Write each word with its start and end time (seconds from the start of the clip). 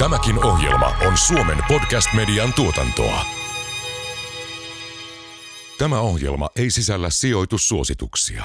Tämäkin 0.00 0.44
ohjelma 0.44 0.86
on 1.06 1.18
Suomen 1.18 1.58
podcast-median 1.68 2.52
tuotantoa. 2.52 3.24
Tämä 5.78 6.00
ohjelma 6.00 6.48
ei 6.56 6.70
sisällä 6.70 7.10
sijoitussuosituksia. 7.10 8.44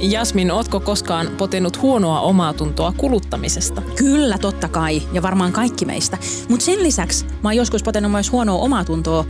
Jasmin, 0.00 0.50
ootko 0.50 0.80
koskaan 0.80 1.26
potenut 1.38 1.82
huonoa 1.82 2.20
omaa 2.20 2.52
tuntoa 2.52 2.92
kuluttamisesta? 2.92 3.82
Kyllä, 3.96 4.38
totta 4.38 4.68
kai, 4.68 5.02
ja 5.12 5.22
varmaan 5.22 5.52
kaikki 5.52 5.84
meistä. 5.84 6.18
Mutta 6.48 6.64
sen 6.64 6.82
lisäksi 6.82 7.26
mä 7.26 7.48
oon 7.48 7.56
joskus 7.56 7.82
potenut 7.82 8.12
myös 8.12 8.32
huonoa 8.32 8.62
omaa 8.62 8.84
tuntoa 8.84 9.24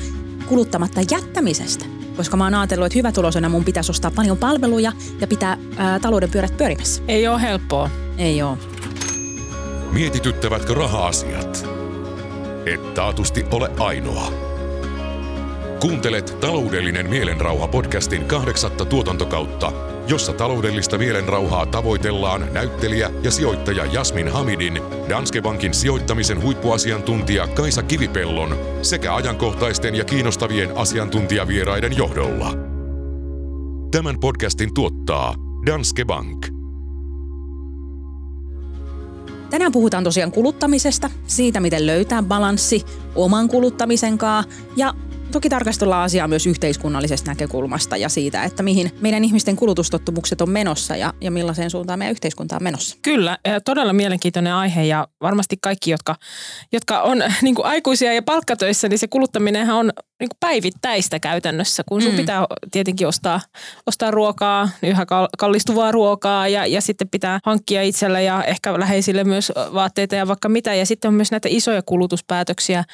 kuluttamatta 0.48 1.00
jättämisestä. 1.10 1.84
Koska 2.16 2.36
mä 2.36 2.44
oon 2.44 2.54
ajatellut, 2.54 2.86
että 2.86 2.98
hyvätulosena 2.98 3.48
mun 3.48 3.64
pitäisi 3.64 3.90
ostaa 3.90 4.10
paljon 4.10 4.38
palveluja 4.38 4.92
ja 5.20 5.26
pitää 5.26 5.58
ää, 5.76 5.98
talouden 5.98 6.30
pyörät 6.30 6.56
pyörimässä. 6.56 7.02
Ei 7.08 7.28
ole 7.28 7.42
helppoa. 7.42 7.90
Ei 8.18 8.42
oo. 8.42 8.58
Mietityttävätkö 9.94 10.74
raha-asiat? 10.74 11.66
Et 12.66 12.94
taatusti 12.94 13.44
ole 13.50 13.70
ainoa. 13.78 14.32
Kuuntelet 15.80 16.36
Taloudellinen 16.40 17.10
mielenrauha 17.10 17.68
podcastin 17.68 18.24
kahdeksatta 18.24 18.84
tuotantokautta, 18.84 19.72
jossa 20.08 20.32
taloudellista 20.32 20.98
mielenrauhaa 20.98 21.66
tavoitellaan 21.66 22.52
näyttelijä 22.52 23.10
ja 23.22 23.30
sijoittaja 23.30 23.84
Jasmin 23.84 24.28
Hamidin, 24.28 24.80
Danske 25.08 25.42
Bankin 25.42 25.74
sijoittamisen 25.74 26.42
huippuasiantuntija 26.42 27.46
Kaisa 27.46 27.82
Kivipellon 27.82 28.58
sekä 28.82 29.14
ajankohtaisten 29.14 29.94
ja 29.94 30.04
kiinnostavien 30.04 30.76
asiantuntijavieraiden 30.76 31.96
johdolla. 31.96 32.54
Tämän 33.90 34.20
podcastin 34.20 34.74
tuottaa 34.74 35.34
Danske 35.66 36.04
Bank. 36.04 36.53
Tänään 39.54 39.72
puhutaan 39.72 40.04
tosiaan 40.04 40.32
kuluttamisesta, 40.32 41.10
siitä 41.26 41.60
miten 41.60 41.86
löytää 41.86 42.22
balanssi 42.22 42.84
oman 43.14 43.48
kuluttamisen 43.48 44.18
kanssa 44.18 44.54
ja 44.76 44.94
toki 45.32 45.48
tarkastellaan 45.48 46.04
asiaa 46.04 46.28
myös 46.28 46.46
yhteiskunnallisesta 46.46 47.30
näkökulmasta 47.30 47.96
ja 47.96 48.08
siitä, 48.08 48.44
että 48.44 48.62
mihin 48.62 48.90
meidän 49.00 49.24
ihmisten 49.24 49.56
kulutustottumukset 49.56 50.40
on 50.40 50.50
menossa 50.50 50.96
ja, 50.96 51.12
ja 51.20 51.30
millaiseen 51.30 51.70
suuntaan 51.70 51.98
meidän 51.98 52.12
yhteiskunta 52.12 52.56
on 52.56 52.62
menossa. 52.62 52.96
Kyllä, 53.02 53.38
todella 53.64 53.92
mielenkiintoinen 53.92 54.54
aihe 54.54 54.84
ja 54.84 55.08
varmasti 55.22 55.56
kaikki, 55.62 55.90
jotka, 55.90 56.16
jotka 56.72 57.00
on 57.00 57.18
niin 57.42 57.54
aikuisia 57.62 58.12
ja 58.12 58.22
palkkatöissä, 58.22 58.88
niin 58.88 58.98
se 58.98 59.08
kuluttaminenhan 59.08 59.76
on 59.76 59.92
niin 60.20 60.28
kuin 60.28 60.38
päivittäistä 60.40 61.18
käytännössä, 61.20 61.82
kun 61.88 62.02
sun 62.02 62.12
mm. 62.12 62.16
pitää 62.16 62.46
tietenkin 62.70 63.08
ostaa, 63.08 63.40
ostaa 63.86 64.10
ruokaa, 64.10 64.68
yhä 64.82 65.06
kallistuvaa 65.38 65.92
ruokaa 65.92 66.48
ja, 66.48 66.66
ja 66.66 66.80
sitten 66.80 67.08
pitää 67.08 67.40
hankkia 67.44 67.82
itselle 67.82 68.22
ja 68.22 68.44
ehkä 68.44 68.80
läheisille 68.80 69.24
myös 69.24 69.52
vaatteita 69.74 70.14
ja 70.14 70.28
vaikka 70.28 70.48
mitä. 70.48 70.74
Ja 70.74 70.86
sitten 70.86 71.08
on 71.08 71.14
myös 71.14 71.30
näitä 71.30 71.48
isoja 71.50 71.82
kulutuspäätöksiä 71.82 72.84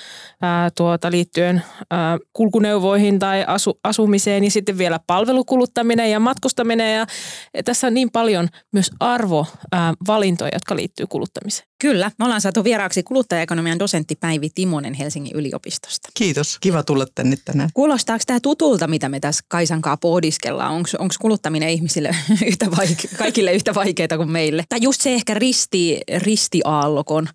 ää, 0.42 0.70
tuota, 0.76 1.10
liittyen 1.10 1.62
ää, 1.90 2.18
kulkuneuvoihin 2.32 3.18
tai 3.18 3.44
asu, 3.46 3.78
asumiseen 3.84 4.44
ja 4.44 4.50
sitten 4.50 4.78
vielä 4.78 5.00
palvelukuluttaminen 5.06 6.10
ja 6.10 6.20
matkustaminen. 6.20 6.96
Ja, 6.96 7.06
ja 7.54 7.62
tässä 7.62 7.86
on 7.86 7.94
niin 7.94 8.10
paljon 8.10 8.48
myös 8.72 8.90
arvovalintoja, 9.00 10.50
jotka 10.54 10.76
liittyy 10.76 11.06
kuluttamiseen. 11.06 11.69
Kyllä, 11.80 12.10
me 12.18 12.24
ollaan 12.24 12.40
saatu 12.40 12.64
vieraaksi 12.64 13.02
kuluttajaekonomian 13.02 13.78
dosentti 13.78 14.14
Päivi 14.14 14.50
Timonen 14.54 14.94
Helsingin 14.94 15.36
yliopistosta. 15.36 16.08
Kiitos, 16.14 16.58
kiva 16.60 16.82
tulla 16.82 17.06
tänne 17.14 17.36
tänään. 17.44 17.70
Kuulostaako 17.74 18.22
tämä 18.26 18.40
tutulta, 18.40 18.86
mitä 18.86 19.08
me 19.08 19.20
tässä 19.20 19.44
Kaisankaa 19.48 19.96
pohdiskellaan? 19.96 20.72
Onko 20.74 21.14
kuluttaminen 21.20 21.68
ihmisille 21.68 22.16
yhtä 22.46 22.66
vaike- 22.66 23.16
kaikille 23.16 23.52
yhtä 23.52 23.74
vaikeaa 23.74 24.16
kuin 24.16 24.30
meille? 24.30 24.64
Tai 24.68 24.78
just 24.82 25.00
se 25.00 25.14
ehkä 25.14 25.34
risti, 25.34 26.00
ristiaallokon, 26.18 27.28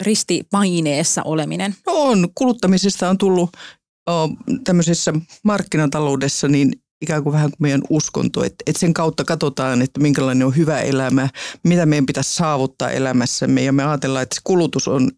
ristipaineessa 0.00 1.22
oleminen? 1.22 1.74
No 1.86 1.92
on, 1.92 2.28
kuluttamisesta 2.34 3.10
on 3.10 3.18
tullut 3.18 3.50
o, 4.10 4.12
tämmöisessä 4.64 5.14
markkinataloudessa 5.44 6.48
niin 6.48 6.72
ikään 7.02 7.22
kuin 7.22 7.32
vähän 7.32 7.50
kuin 7.50 7.56
meidän 7.58 7.82
uskonto, 7.90 8.44
että, 8.44 8.62
että 8.66 8.80
sen 8.80 8.94
kautta 8.94 9.24
katsotaan, 9.24 9.82
että 9.82 10.00
minkälainen 10.00 10.46
on 10.46 10.56
hyvä 10.56 10.80
elämä, 10.80 11.28
mitä 11.64 11.86
meidän 11.86 12.06
pitäisi 12.06 12.36
saavuttaa 12.36 12.90
elämässämme 12.90 13.62
ja 13.62 13.72
me 13.72 13.84
ajatellaan, 13.84 14.22
että 14.22 14.36
kulutus 14.44 14.88
on 14.88 15.10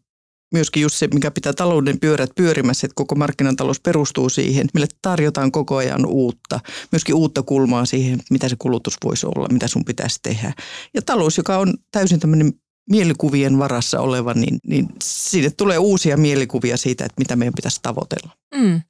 myöskin 0.52 0.82
just 0.82 0.96
se, 0.96 1.08
mikä 1.14 1.30
pitää 1.30 1.52
talouden 1.52 2.00
pyörät 2.00 2.30
pyörimässä, 2.36 2.86
että 2.86 2.94
koko 2.94 3.14
markkinatalous 3.14 3.80
perustuu 3.80 4.28
siihen. 4.28 4.66
Meille 4.74 4.88
tarjotaan 5.02 5.52
koko 5.52 5.76
ajan 5.76 6.06
uutta, 6.06 6.60
myöskin 6.92 7.14
uutta 7.14 7.42
kulmaa 7.42 7.84
siihen, 7.84 8.20
mitä 8.30 8.48
se 8.48 8.56
kulutus 8.58 8.96
voisi 9.04 9.26
olla, 9.26 9.48
mitä 9.48 9.68
sun 9.68 9.84
pitäisi 9.84 10.18
tehdä. 10.22 10.52
Ja 10.94 11.02
talous, 11.02 11.38
joka 11.38 11.58
on 11.58 11.74
täysin 11.90 12.20
tämmöinen 12.20 12.52
mielikuvien 12.90 13.58
varassa 13.58 14.00
oleva, 14.00 14.34
niin, 14.34 14.58
niin 14.66 14.88
siitä 15.02 15.50
tulee 15.56 15.78
uusia 15.78 16.16
mielikuvia 16.16 16.76
siitä, 16.76 17.04
että 17.04 17.18
mitä 17.18 17.36
meidän 17.36 17.54
pitäisi 17.56 17.80
tavoitella. 17.82 18.30
Mm. 18.54 18.80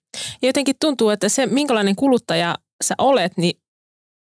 Ja 0.42 0.48
jotenkin 0.48 0.76
tuntuu, 0.80 1.10
että 1.10 1.28
se, 1.28 1.46
minkälainen 1.46 1.96
kuluttaja 1.96 2.54
sä 2.84 2.94
olet, 2.98 3.32
niin 3.36 3.60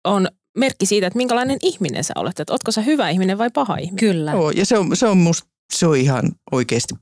on 0.04 0.28
merkki 0.58 0.86
siitä, 0.86 1.08
että 1.08 1.18
minkälainen 1.18 1.58
ihminen 1.62 2.04
sä 2.04 2.14
olet. 2.18 2.40
Että 2.40 2.54
ootko 2.54 2.72
sä 2.72 2.82
hyvä 2.82 3.10
ihminen 3.10 3.38
vai 3.38 3.50
paha 3.50 3.78
ihminen? 3.78 4.00
Kyllä. 4.00 4.32
Joo, 4.32 4.52
ja 4.52 4.66
se 4.66 4.78
on, 4.78 4.96
se 4.96 5.08
on 5.08 5.18
musta 5.18 5.54
se 5.74 5.88
on 5.88 5.98
ihan 5.98 6.32
oikeasti 6.52 6.96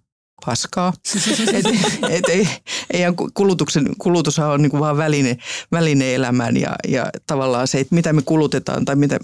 paskaa. 0.45 0.93
et, 1.53 1.65
et, 2.09 2.29
ei, 2.29 2.47
ei 2.93 3.01
kulutuksen, 3.33 3.89
kulutushan 3.97 4.49
on 4.49 4.61
niin 4.61 4.69
kuin 4.69 4.79
vaan 4.79 4.97
väline, 4.97 5.37
väline 5.71 6.15
elämään 6.15 6.57
ja, 6.57 6.75
ja 6.87 7.09
tavallaan 7.27 7.67
se, 7.67 7.79
että 7.79 7.95
mitä 7.95 8.13
me 8.13 8.21
kulutetaan 8.21 8.85
tai 8.85 8.95
mitä, 8.95 9.19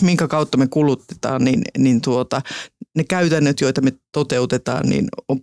minkä 0.00 0.28
kautta 0.28 0.58
me 0.58 0.66
kulutetaan, 0.66 1.44
niin, 1.44 1.62
niin 1.78 2.00
tuota, 2.00 2.42
ne 2.96 3.04
käytännöt, 3.04 3.60
joita 3.60 3.80
me 3.80 3.92
toteutetaan, 4.12 4.88
niin 4.88 5.08
on 5.28 5.40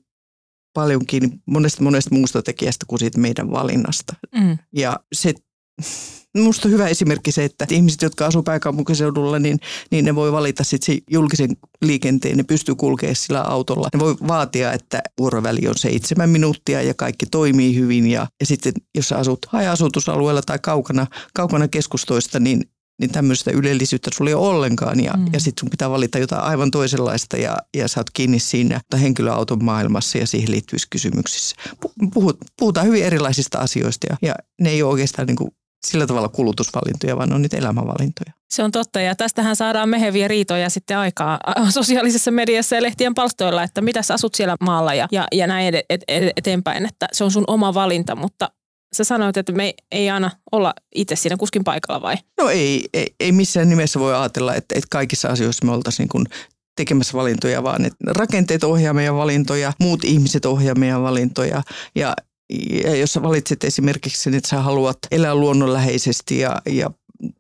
paljonkin 0.74 1.42
monesta, 1.46 1.84
monesta 1.84 2.16
muusta 2.16 2.42
tekijästä 2.42 2.86
kuin 2.88 3.00
siitä 3.00 3.20
meidän 3.20 3.52
valinnasta. 3.52 4.14
Mm. 4.36 4.58
Ja 4.76 5.00
se 5.16 5.34
Minusta 6.34 6.68
on 6.68 6.72
hyvä 6.72 6.88
esimerkki 6.88 7.32
se, 7.32 7.44
että 7.44 7.66
ihmiset, 7.70 8.02
jotka 8.02 8.26
asuu 8.26 8.44
pääkaupunkiseudulla, 8.44 9.40
niin, 9.40 9.60
niin 9.92 10.06
ne 10.06 10.16
voi 10.16 10.32
valita 10.32 10.64
sitten 10.64 10.98
julkisen 11.12 11.50
liikenteen, 11.82 12.38
ne 12.38 12.44
pystyy 12.44 12.76
kulkemaan 12.76 13.16
sillä 13.16 13.42
autolla. 13.42 13.90
Ne 13.94 14.00
voi 14.00 14.16
vaatia, 14.28 14.74
että 14.74 15.02
vuoroväli 15.20 15.68
on 15.68 15.78
seitsemän 15.78 16.30
minuuttia 16.30 16.82
ja 16.82 16.94
kaikki 16.94 17.26
toimii 17.26 17.76
hyvin. 17.76 18.08
Ja, 18.08 18.28
ja 18.40 18.46
sitten 18.46 18.74
jos 18.96 19.12
asut 19.12 19.40
haja-asutusalueella 19.48 20.42
tai 20.42 20.60
kaukana, 20.60 21.08
kaukana 21.34 21.68
keskustoista, 21.68 22.40
niin 22.40 22.64
niin 23.00 23.12
tämmöistä 23.12 23.52
ylellisyyttä 23.52 24.12
sulla 24.14 24.30
ei 24.30 24.34
ole 24.34 24.48
ollenkaan 24.48 25.04
ja, 25.04 25.14
mm. 25.18 25.26
ja 25.34 25.40
sitten 25.40 25.62
sun 25.62 25.70
pitää 25.70 25.90
valita 25.90 26.20
jotain 26.20 26.44
aivan 26.44 26.72
toisenlaista 26.72 27.38
ja, 27.38 27.58
ja 27.78 27.88
sä 27.88 28.00
oot 28.00 28.10
kiinni 28.10 28.40
siinä 28.40 28.82
henkilöauton 29.02 29.64
maailmassa 29.64 30.18
ja 30.18 30.28
siihen 30.28 30.52
liittyvissä 30.52 30.88
kysymyksissä. 30.92 31.56
Puhut, 32.14 32.38
puhutaan 32.60 32.88
hyvin 32.88 33.04
erilaisista 33.04 33.58
asioista 33.58 34.08
ja, 34.10 34.18
ja 34.22 34.36
ne 34.62 34.70
ei 34.70 34.84
ole 34.84 34.92
oikeastaan 34.92 35.28
niin 35.28 35.36
kuin 35.36 35.52
sillä 35.88 36.08
tavalla 36.08 36.30
kulutusvalintoja, 36.30 37.18
vaan 37.18 37.30
ne 37.30 37.36
on 37.36 37.42
niitä 37.42 37.58
elämänvalintoja. 37.58 38.34
Se 38.54 38.64
on 38.64 38.72
totta 38.72 39.02
ja 39.02 39.16
tästähän 39.16 39.56
saadaan 39.56 39.90
meheviä 39.90 40.28
riitoja 40.28 40.70
sitten 40.70 40.98
aikaa 40.98 41.40
sosiaalisessa 41.70 42.32
mediassa 42.32 42.76
ja 42.76 42.82
lehtien 42.82 43.14
palstoilla, 43.14 43.64
että 43.64 43.82
mitä 43.82 44.02
sä 44.02 44.14
asut 44.14 44.36
siellä 44.36 44.56
maalla 44.62 44.94
ja, 44.94 45.08
ja, 45.12 45.28
ja 45.32 45.48
näin 45.48 45.76
ed- 45.76 46.04
ed- 46.08 46.32
eteenpäin, 46.38 46.86
että 46.86 47.08
se 47.12 47.24
on 47.24 47.32
sun 47.32 47.44
oma 47.48 47.74
valinta, 47.74 48.16
mutta 48.16 48.50
sä 48.94 49.04
sanoit, 49.04 49.38
että 49.38 49.52
me 49.52 49.74
ei 49.92 50.10
aina 50.10 50.32
olla 50.52 50.74
itse 50.96 51.16
siinä 51.16 51.38
kuskin 51.38 51.64
paikalla 51.64 52.02
vai? 52.02 52.16
No 52.42 52.50
ei, 52.50 52.90
ei, 52.94 53.16
ei 53.20 53.32
missään 53.32 53.70
nimessä 53.70 54.00
voi 54.00 54.16
ajatella, 54.16 54.56
että, 54.56 54.76
että 54.76 54.88
kaikissa 54.92 55.28
asioissa 55.28 55.66
me 55.66 55.72
oltaisiin 55.72 56.10
niin 56.14 56.26
tekemässä 56.76 57.18
valintoja, 57.18 57.64
vaan 57.64 57.86
että 57.86 57.98
rakenteet 58.08 58.64
ohjaa 58.64 58.94
meidän 58.94 59.16
valintoja, 59.16 59.74
muut 59.80 60.04
ihmiset 60.04 60.46
ohjaa 60.46 60.76
meidän 60.76 61.04
valintoja 61.04 61.64
ja 61.96 62.14
ja 62.84 62.96
jos 62.96 63.14
sä 63.14 63.24
valitset 63.24 63.64
esimerkiksi 63.64 64.22
sen, 64.22 64.34
että 64.34 64.50
sä 64.50 64.62
haluat 64.62 64.98
elää 65.12 65.36
luonnonläheisesti 65.36 66.40
ja, 66.40 66.62
ja 66.66 66.92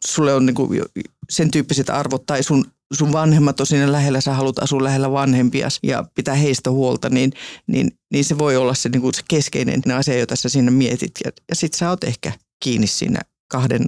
sulle 0.05 0.33
on 0.33 0.45
niin 0.45 0.55
kuin 0.55 0.81
sen 1.29 1.51
tyyppiset 1.51 1.89
arvot 1.89 2.25
tai 2.25 2.43
sun, 2.43 2.65
sun 2.93 3.13
vanhemmat 3.13 3.59
on 3.59 3.65
siinä 3.65 3.91
lähellä, 3.91 4.21
sä 4.21 4.33
haluat 4.33 4.59
asua 4.59 4.83
lähellä 4.83 5.11
vanhempia 5.11 5.67
ja 5.83 6.03
pitää 6.15 6.35
heistä 6.35 6.71
huolta, 6.71 7.09
niin, 7.09 7.33
niin, 7.67 7.91
niin 8.11 8.25
se 8.25 8.37
voi 8.37 8.57
olla 8.57 8.73
se, 8.73 8.89
niin 8.89 9.01
kuin 9.01 9.13
se 9.13 9.21
keskeinen 9.27 9.81
asia, 9.97 10.19
jota 10.19 10.35
sä 10.35 10.49
siinä 10.49 10.71
mietit. 10.71 11.11
Ja, 11.25 11.31
ja 11.49 11.55
sit 11.55 11.73
sä 11.73 11.89
oot 11.89 12.03
ehkä 12.03 12.31
kiinni 12.63 12.87
siinä 12.87 13.19
kahden 13.51 13.87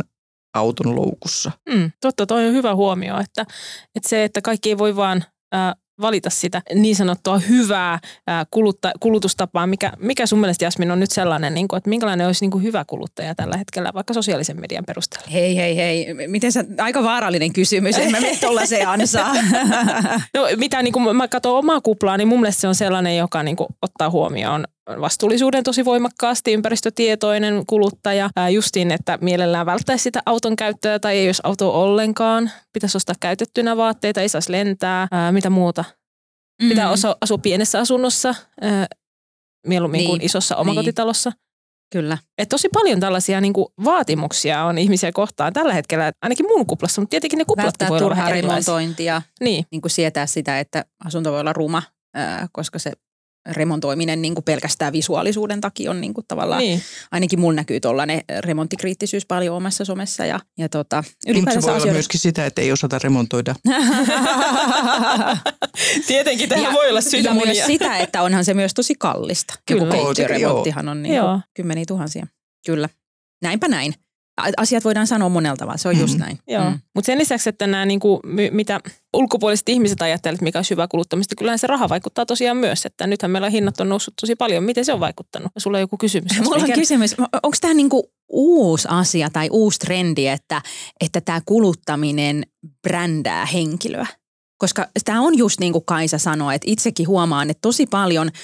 auton 0.54 0.96
loukussa. 0.96 1.52
Mm, 1.70 1.92
totta, 2.02 2.26
toi 2.26 2.48
on 2.48 2.54
hyvä 2.54 2.76
huomio, 2.76 3.20
että, 3.20 3.46
että 3.96 4.10
se, 4.10 4.24
että 4.24 4.42
kaikki 4.42 4.70
ei 4.70 4.78
voi 4.78 4.96
vaan 4.96 5.24
äh, 5.56 5.76
valita 6.02 6.30
sitä 6.30 6.62
niin 6.74 6.96
sanottua 6.96 7.40
hyvää 7.40 8.00
kulutta, 8.52 8.92
kulutustapaa. 9.00 9.68
Mikä, 9.68 9.92
mikä 10.00 10.26
sun 10.26 10.40
mielestä 10.40 10.66
Jasmin 10.66 10.92
on 10.92 11.00
nyt 11.00 11.12
sellainen, 11.12 11.54
niin 11.54 11.68
kuin, 11.68 11.78
että 11.78 11.90
minkälainen 11.90 12.28
olisi 12.28 12.44
niin 12.44 12.52
kuin 12.52 12.64
hyvä 12.64 12.86
kuluttaja 12.88 13.36
tällä 13.36 13.58
hetkellä 13.58 13.92
vaikka 13.94 14.14
sosiaalisen 14.14 14.60
median 14.60 14.86
perusteella? 14.86 15.28
Hei, 15.32 15.56
hei, 15.56 15.76
hei. 15.76 16.14
Miten 16.28 16.52
sä, 16.52 16.66
aika 16.78 17.04
vaarallinen 17.04 17.54
kysymys, 17.54 17.98
en 17.98 18.12
mä 18.12 18.20
mene 18.20 18.38
tuollaiseen 18.42 18.88
ansaa. 19.00 19.34
no 20.34 20.48
mitä 20.58 20.82
niin 20.82 20.94
kuin 20.94 21.16
mä 21.16 21.28
katson 21.28 21.58
omaa 21.58 21.82
kuplaa, 21.82 22.18
niin 22.18 22.28
mun 22.28 22.42
mielestä 22.42 22.62
se 22.62 22.68
on 22.68 22.76
sellainen, 22.76 23.18
joka 23.18 23.44
niin 23.44 23.56
kuin 23.56 23.68
ottaa 23.82 24.10
huomioon 24.10 24.66
vastuullisuuden 25.02 25.64
tosi 25.64 25.86
voimakkaasti, 25.86 26.54
ympäristötietoinen 26.54 27.64
kuluttaja, 27.68 28.30
justiin, 28.52 28.92
että 28.92 29.18
mielellään 29.22 29.66
välttäisi 29.66 30.04
sitä 30.04 30.22
auton 30.26 30.56
käyttöä 30.56 31.00
tai 31.00 31.18
ei 31.18 31.28
jos 31.28 31.42
auto 31.44 31.82
ollenkaan, 31.82 32.52
pitäisi 32.74 32.98
ostaa 32.98 33.16
käytettynä 33.20 33.78
vaatteita, 33.78 34.22
ei 34.22 34.30
saisi 34.30 34.52
lentää, 34.52 35.08
mitä 35.32 35.50
muuta? 35.50 35.84
Mm. 36.62 36.70
Pitää 36.70 36.90
osa, 36.90 37.18
asua 37.22 37.38
pienessä 37.38 37.80
asunnossa, 37.80 38.30
äh, 38.30 38.88
mieluummin 39.68 39.98
niin. 39.98 40.10
kuin 40.10 40.22
isossa 40.22 40.56
omakotitalossa. 40.56 41.30
Niin. 41.30 41.40
Kyllä. 41.92 42.18
Et 42.38 42.50
tosi 42.50 42.70
paljon 42.70 43.00
tällaisia 43.00 43.42
niin 43.42 43.54
kuin, 43.54 43.68
vaatimuksia 43.84 44.64
on 44.64 44.78
ihmisiä 44.78 45.12
kohtaan 45.12 45.54
tällä 45.54 45.74
hetkellä, 45.74 46.12
ainakin 46.22 46.46
mun 46.46 46.66
kuplassa, 46.66 47.02
mutta 47.02 47.10
tietenkin 47.10 47.38
ne 47.38 47.46
kuplatkin 47.46 47.88
voi 47.88 48.00
olla 48.02 48.30
remontointia, 48.30 49.22
niin. 49.40 49.66
Niin 49.72 49.82
kuin 49.82 49.92
sietää 49.92 50.26
sitä, 50.26 50.60
että 50.60 50.86
asunto 51.06 51.32
voi 51.32 51.40
olla 51.40 51.54
ruma, 51.54 51.84
koska 52.52 52.80
se 52.80 52.92
remontoiminen 53.52 54.22
niin 54.22 54.34
kuin 54.34 54.44
pelkästään 54.44 54.94
visuaalisuuden 54.94 55.62
takia 55.62 55.92
on 55.92 56.02
niin 56.02 56.14
kuin 56.14 56.26
tavallaan, 56.28 56.62
niin. 56.62 56.82
ainakin 57.12 57.40
mulla 57.40 57.56
näkyy 57.56 57.80
tuollainen 57.80 58.22
remonttikriittisyys 58.40 59.26
paljon 59.26 59.56
omassa 59.56 59.86
somessa 59.86 60.26
ja, 60.26 60.40
ja 60.58 60.70
tota, 60.70 61.04
ylipäätänsä 61.28 61.42
Mutta 61.42 61.52
se 61.52 61.62
voi 61.62 61.70
asioiden... 61.70 61.84
olla 61.84 61.94
myöskin 61.94 62.20
sitä, 62.20 62.46
että 62.46 62.62
ei 62.62 62.72
osata 62.72 63.00
remontoida. 63.04 63.56
Tietenkin 66.08 66.50
tähän 66.50 66.64
ja, 66.64 66.74
voi 66.74 66.90
olla 66.90 67.02
syitä 67.02 67.30
Ja 67.30 67.36
myös 67.36 67.66
sitä, 67.66 67.98
että 67.98 68.22
onhan 68.22 68.46
se 68.46 68.54
myös 68.54 68.74
tosi 68.74 68.96
kallista. 69.00 69.54
Kyllä. 69.66 69.96
Keittiöremonttihan 69.96 70.90
on 70.90 71.04
niin 71.04 71.22
kuin 71.22 71.42
kymmeniä 71.54 71.86
tuhansia. 71.88 72.28
Kyllä. 72.66 72.90
Näinpä 73.42 73.68
näin 73.68 73.94
asiat 74.58 74.84
voidaan 74.84 75.08
sanoa 75.08 75.30
monella 75.30 75.56
tavalla, 75.56 75.78
se 75.78 75.88
on 75.88 76.00
just 76.00 76.14
mm. 76.14 76.20
näin. 76.20 76.40
Joo, 76.48 76.70
mm. 76.70 76.80
mutta 76.96 77.06
sen 77.06 77.18
lisäksi, 77.18 77.50
että 77.50 77.68
nämä 77.68 77.86
niinku, 77.86 78.20
mitä 78.52 78.80
ulkopuoliset 79.14 79.70
ihmiset 79.70 80.02
ajattelevat, 80.02 80.42
mikä 80.42 80.60
on 80.60 80.66
hyvä 80.70 80.88
kuluttamista, 80.88 81.36
kyllähän 81.36 81.60
se 81.60 81.68
raha 81.68 81.90
vaikuttaa 81.90 82.26
tosiaan 82.26 82.58
myös, 82.58 82.86
että 82.86 83.08
nythän 83.08 83.32
meillä 83.32 83.50
hinnat 83.50 83.80
on 83.80 83.90
noussut 83.90 84.14
tosi 84.22 84.36
paljon. 84.36 84.64
Miten 84.64 84.86
se 84.86 84.94
on 84.94 85.00
vaikuttanut? 85.00 85.52
Sulla 85.58 85.78
on 85.78 85.82
joku 85.82 85.98
kysymys? 85.98 86.32
Mulla 86.44 86.64
on 86.64 86.72
kysymys. 86.72 87.16
Onko 87.20 87.58
tämä 87.62 87.74
niinku 87.74 88.12
uusi 88.30 88.88
asia 88.92 89.30
tai 89.30 89.50
uusi 89.52 89.80
trendi, 89.80 90.28
että, 90.28 90.62
että 91.02 91.22
tämä 91.22 91.42
kuluttaminen 91.46 92.44
brändää 92.82 93.46
henkilöä? 93.46 94.08
Koska 94.58 94.88
tämä 95.06 95.22
on 95.22 95.38
just 95.38 95.60
niin 95.60 95.74
kuin 95.74 95.86
Kaisa 95.86 96.18
sanoi, 96.18 96.56
että 96.56 96.72
itsekin 96.72 97.08
huomaan, 97.08 97.50
että 97.50 97.62
tosi 97.62 97.86
paljon– 97.88 98.32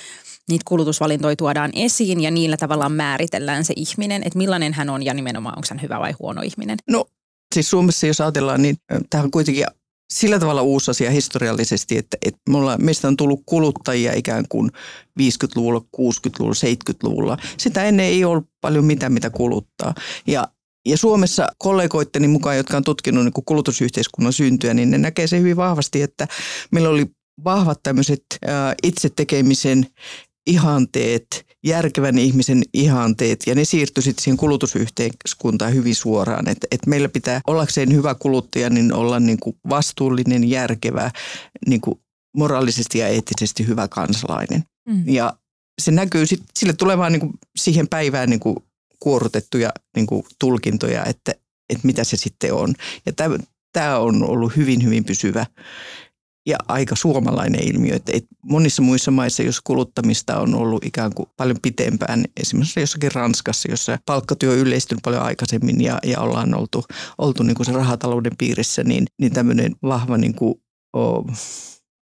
niitä 0.49 0.63
kulutusvalintoja 0.67 1.35
tuodaan 1.35 1.71
esiin 1.73 2.21
ja 2.21 2.31
niillä 2.31 2.57
tavallaan 2.57 2.91
määritellään 2.91 3.65
se 3.65 3.73
ihminen, 3.75 4.23
että 4.23 4.37
millainen 4.37 4.73
hän 4.73 4.89
on 4.89 5.05
ja 5.05 5.13
nimenomaan 5.13 5.57
onko 5.57 5.67
hän 5.69 5.81
hyvä 5.81 5.99
vai 5.99 6.13
huono 6.19 6.41
ihminen. 6.41 6.77
No 6.89 7.05
siis 7.53 7.69
Suomessa 7.69 8.07
jos 8.07 8.21
ajatellaan, 8.21 8.61
niin 8.61 8.75
tämä 9.09 9.23
on 9.23 9.31
kuitenkin 9.31 9.65
sillä 10.13 10.39
tavalla 10.39 10.61
uusi 10.61 10.91
asia 10.91 11.11
historiallisesti, 11.11 11.97
että, 11.97 12.17
että 12.25 12.41
mulla, 12.49 12.77
meistä 12.77 13.07
on 13.07 13.17
tullut 13.17 13.43
kuluttajia 13.45 14.13
ikään 14.13 14.45
kuin 14.49 14.71
50-luvulla, 15.19 15.79
60-luvulla, 15.97 16.53
70-luvulla. 16.53 17.37
Sitä 17.57 17.83
ennen 17.83 18.05
ei 18.05 18.23
ollut 18.23 18.49
paljon 18.61 18.85
mitään, 18.85 19.13
mitä 19.13 19.29
kuluttaa. 19.29 19.93
Ja 20.27 20.47
ja 20.85 20.97
Suomessa 20.97 21.47
kollegoitteni 21.57 22.27
mukaan, 22.27 22.57
jotka 22.57 22.77
on 22.77 22.83
tutkinut 22.83 23.23
niin 23.23 23.45
kulutusyhteiskunnan 23.45 24.33
syntyä, 24.33 24.73
niin 24.73 24.91
ne 24.91 24.97
näkee 24.97 25.27
se 25.27 25.39
hyvin 25.39 25.57
vahvasti, 25.57 26.01
että 26.01 26.27
meillä 26.71 26.89
oli 26.89 27.05
vahvat 27.43 27.79
tämmöiset 27.83 28.25
itse 28.83 29.09
tekemisen 29.09 29.85
ihanteet, 30.47 31.45
järkevän 31.63 32.17
ihmisen 32.17 32.63
ihanteet 32.73 33.39
ja 33.47 33.55
ne 33.55 33.65
siirtyi 33.65 34.03
sitten 34.03 34.23
siihen 34.23 34.37
kulutusyhteiskuntaan 34.37 35.73
hyvin 35.73 35.95
suoraan. 35.95 36.47
Että 36.47 36.67
et 36.71 36.85
meillä 36.85 37.09
pitää 37.09 37.41
ollakseen 37.47 37.93
hyvä 37.93 38.15
kuluttaja, 38.15 38.69
niin 38.69 38.93
olla 38.93 39.19
niin 39.19 39.39
kuin 39.39 39.55
vastuullinen, 39.69 40.49
järkevä, 40.49 41.11
niin 41.67 41.81
kuin 41.81 41.99
moraalisesti 42.37 42.97
ja 42.97 43.07
eettisesti 43.07 43.67
hyvä 43.67 43.87
kansalainen. 43.87 44.63
Mm. 44.89 45.03
Ja 45.07 45.33
se 45.81 45.91
näkyy, 45.91 46.25
sit, 46.25 46.43
sille 46.59 46.73
tulee 46.73 46.97
vaan 46.97 47.11
niin 47.11 47.19
kuin 47.19 47.33
siihen 47.59 47.87
päivään 47.87 48.29
niin 48.29 48.39
kuin 48.39 48.55
kuorutettuja 48.99 49.69
niin 49.95 50.07
kuin 50.07 50.25
tulkintoja, 50.39 51.05
että, 51.05 51.31
että 51.69 51.87
mitä 51.87 52.03
se 52.03 52.17
sitten 52.17 52.53
on. 52.53 52.73
Ja 53.05 53.13
tämä 53.73 53.97
on 53.97 54.23
ollut 54.23 54.55
hyvin, 54.55 54.83
hyvin 54.83 55.03
pysyvä 55.03 55.45
ja 56.45 56.57
aika 56.67 56.95
suomalainen 56.95 57.63
ilmiö. 57.63 57.95
Että 57.95 58.11
monissa 58.43 58.81
muissa 58.81 59.11
maissa, 59.11 59.43
jos 59.43 59.61
kuluttamista 59.61 60.39
on 60.39 60.55
ollut 60.55 60.85
ikään 60.85 61.13
kuin 61.13 61.29
paljon 61.37 61.57
pitempään, 61.61 62.25
esimerkiksi 62.41 62.79
jossakin 62.79 63.11
Ranskassa, 63.11 63.71
jossa 63.71 63.97
palkkatyö 64.05 64.51
on 64.51 64.57
yleistynyt 64.57 65.03
paljon 65.03 65.23
aikaisemmin 65.23 65.81
ja, 65.81 65.99
ja 66.03 66.19
ollaan 66.19 66.53
oltu, 66.53 66.83
oltu 67.17 67.43
niin 67.43 67.55
kuin 67.55 67.65
se 67.65 67.71
rahatalouden 67.71 68.37
piirissä, 68.37 68.83
niin, 68.83 69.05
niin 69.19 69.33
tämmöinen 69.33 69.75
vahva 69.83 70.17
niin 70.17 70.35
kuin, 70.35 70.55
oh, 70.93 71.25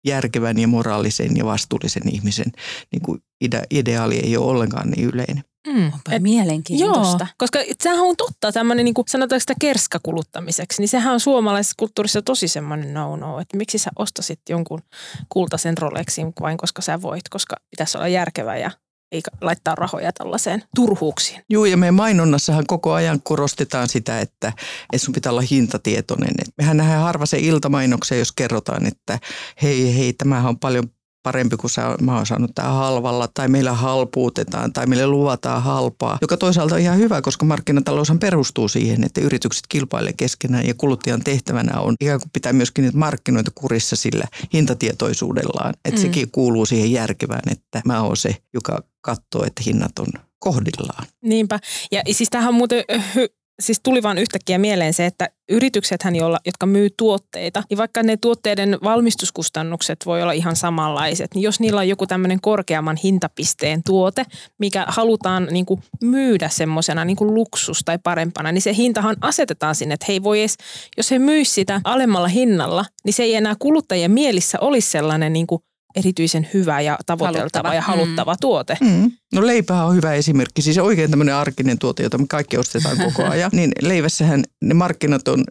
järkevän 0.06 0.58
ja 0.58 0.68
moraalisen 0.68 1.36
ja 1.36 1.44
vastuullisen 1.44 2.14
ihmisen 2.14 2.52
niin 2.92 3.02
kuin 3.02 3.22
ideaali 3.70 4.16
ei 4.16 4.36
ole 4.36 4.46
ollenkaan 4.46 4.90
niin 4.90 5.04
yleinen. 5.04 5.44
Mm. 5.66 5.84
Onpa 5.84 6.12
Et, 6.12 6.22
mielenkiintoista. 6.22 7.24
Joo, 7.24 7.34
koska 7.38 7.58
sehän 7.82 8.00
on 8.00 8.16
totta, 8.16 8.52
tämmöinen 8.52 8.84
niin 8.84 8.94
kuin 8.94 9.08
sanotaanko 9.08 9.40
sitä 9.40 9.54
kerskakuluttamiseksi, 9.60 10.82
niin 10.82 10.88
sehän 10.88 11.12
on 11.12 11.20
suomalaisessa 11.20 11.74
kulttuurissa 11.78 12.22
tosi 12.22 12.48
semmoinen 12.48 12.94
no-no, 12.94 13.40
että 13.40 13.56
miksi 13.56 13.78
sä 13.78 13.90
ostasit 13.98 14.40
jonkun 14.48 14.82
kultaisen 15.28 15.78
Rolexin 15.78 16.32
vain 16.40 16.58
koska 16.58 16.82
sä 16.82 17.02
voit, 17.02 17.28
koska 17.28 17.56
pitäisi 17.70 17.98
olla 17.98 18.08
järkevä 18.08 18.56
ja 18.56 18.70
ei 19.12 19.22
laittaa 19.40 19.74
rahoja 19.74 20.12
tällaiseen 20.12 20.62
turhuuksiin. 20.74 21.42
Joo, 21.50 21.64
ja 21.64 21.76
meidän 21.76 21.94
mainonnassahan 21.94 22.66
koko 22.66 22.92
ajan 22.92 23.22
korostetaan 23.22 23.88
sitä, 23.88 24.20
että, 24.20 24.52
että 24.92 25.04
sun 25.04 25.14
pitää 25.14 25.32
olla 25.32 25.42
hintatietoinen. 25.50 26.34
mehän 26.58 26.76
nähdään 26.76 27.02
harva 27.02 27.26
se 27.26 27.38
iltamainoksia, 27.38 28.18
jos 28.18 28.32
kerrotaan, 28.32 28.86
että 28.86 29.18
hei, 29.62 29.98
hei, 29.98 30.12
tämähän 30.12 30.48
on 30.48 30.58
paljon 30.58 30.90
parempi 31.26 31.56
kuin 31.56 31.70
sä, 31.70 31.96
mä 32.00 32.16
oon 32.16 32.26
saanut 32.26 32.50
tämä 32.54 32.68
halvalla 32.68 33.28
tai 33.34 33.48
meillä 33.48 33.72
halpuutetaan 33.72 34.72
tai 34.72 34.86
meille 34.86 35.06
luvataan 35.06 35.62
halpaa, 35.62 36.18
joka 36.20 36.36
toisaalta 36.36 36.74
on 36.74 36.80
ihan 36.80 36.98
hyvä, 36.98 37.22
koska 37.22 37.44
markkinataloushan 37.44 38.18
perustuu 38.18 38.68
siihen, 38.68 39.04
että 39.04 39.20
yritykset 39.20 39.64
kilpailee 39.68 40.12
keskenään 40.12 40.66
ja 40.66 40.74
kuluttajan 40.74 41.24
tehtävänä 41.24 41.80
on 41.80 41.94
ikään 42.00 42.20
kuin 42.20 42.30
pitää 42.32 42.52
myöskin 42.52 42.84
niitä 42.84 42.98
markkinoita 42.98 43.50
kurissa 43.54 43.96
sillä 43.96 44.24
hintatietoisuudellaan, 44.54 45.74
että 45.84 46.00
mm. 46.00 46.02
sekin 46.02 46.30
kuuluu 46.30 46.66
siihen 46.66 46.92
järkevään, 46.92 47.52
että 47.52 47.82
mä 47.84 48.02
oon 48.02 48.16
se, 48.16 48.36
joka 48.54 48.82
katsoo, 49.00 49.44
että 49.46 49.62
hinnat 49.66 49.98
on 49.98 50.06
kohdillaan. 50.38 51.06
Niinpä. 51.22 51.60
Ja 51.92 52.02
siis 52.10 52.30
tähän 52.30 52.48
on 52.48 52.54
muuten 52.54 52.84
hy- 52.90 53.45
siis 53.60 53.80
tuli 53.82 54.02
vaan 54.02 54.18
yhtäkkiä 54.18 54.58
mieleen 54.58 54.94
se, 54.94 55.06
että 55.06 55.28
yrityksethän, 55.48 56.16
jolla, 56.16 56.38
jotka 56.46 56.66
myy 56.66 56.88
tuotteita, 56.96 57.62
niin 57.70 57.78
vaikka 57.78 58.02
ne 58.02 58.16
tuotteiden 58.16 58.78
valmistuskustannukset 58.84 60.06
voi 60.06 60.22
olla 60.22 60.32
ihan 60.32 60.56
samanlaiset, 60.56 61.34
niin 61.34 61.42
jos 61.42 61.60
niillä 61.60 61.80
on 61.80 61.88
joku 61.88 62.06
tämmöinen 62.06 62.40
korkeamman 62.40 62.96
hintapisteen 62.96 63.82
tuote, 63.86 64.24
mikä 64.58 64.84
halutaan 64.88 65.48
niin 65.50 65.66
kuin 65.66 65.82
myydä 66.02 66.48
semmoisena 66.48 67.04
niin 67.04 67.16
kuin 67.16 67.34
luksus 67.34 67.80
tai 67.84 67.98
parempana, 68.02 68.52
niin 68.52 68.62
se 68.62 68.74
hintahan 68.74 69.16
asetetaan 69.20 69.74
sinne, 69.74 69.94
että 69.94 70.06
hei 70.08 70.22
voi 70.22 70.40
edes, 70.40 70.56
jos 70.96 71.10
he 71.10 71.18
myisi 71.18 71.52
sitä 71.52 71.80
alemmalla 71.84 72.28
hinnalla, 72.28 72.84
niin 73.04 73.14
se 73.14 73.22
ei 73.22 73.34
enää 73.34 73.54
kuluttajien 73.58 74.10
mielissä 74.10 74.58
olisi 74.60 74.90
sellainen 74.90 75.32
niin 75.32 75.46
kuin 75.46 75.62
erityisen 75.96 76.48
hyvä 76.54 76.80
ja 76.80 76.98
tavoiteltava 77.06 77.68
haluttava. 77.68 77.74
ja 77.74 77.82
haluttava 77.82 78.32
mm. 78.32 78.38
tuote. 78.40 78.76
Mm. 78.80 79.12
No 79.34 79.46
leipä 79.46 79.84
on 79.84 79.94
hyvä 79.94 80.14
esimerkki. 80.14 80.62
Siis 80.62 80.78
oikein 80.78 81.10
tämmöinen 81.10 81.34
arkinen 81.34 81.78
tuote, 81.78 82.02
jota 82.02 82.18
me 82.18 82.26
kaikki 82.28 82.58
ostetaan 82.58 82.96
koko 82.96 83.24
ajan. 83.32 83.50
niin 83.54 83.72
leivässähän 83.82 84.44
ne 84.62 84.74
markkinat 84.74 85.28
on 85.28 85.44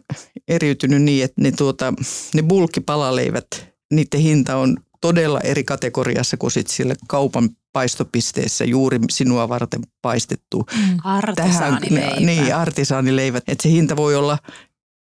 eriytynyt 0.48 1.02
niin, 1.02 1.24
että 1.24 1.42
ne, 1.42 1.52
tuota, 1.52 1.94
ne 2.34 2.42
bulkkipalalleivät, 2.42 3.46
niiden 3.92 4.20
hinta 4.20 4.56
on 4.56 4.76
todella 5.00 5.40
eri 5.40 5.64
kategoriassa 5.64 6.36
kuin 6.36 6.50
sitten 6.50 6.74
siellä 6.74 6.94
kaupan 7.08 7.48
paistopisteessä 7.72 8.64
juuri 8.64 8.98
sinua 9.10 9.48
varten 9.48 9.80
paistettu. 10.02 10.66
Mm. 10.76 10.98
Artisaanileipä. 11.04 12.20
Niin, 12.20 12.54
artisaanileivät. 12.54 13.44
Että 13.48 13.62
se 13.62 13.70
hinta 13.70 13.96
voi 13.96 14.16
olla 14.16 14.38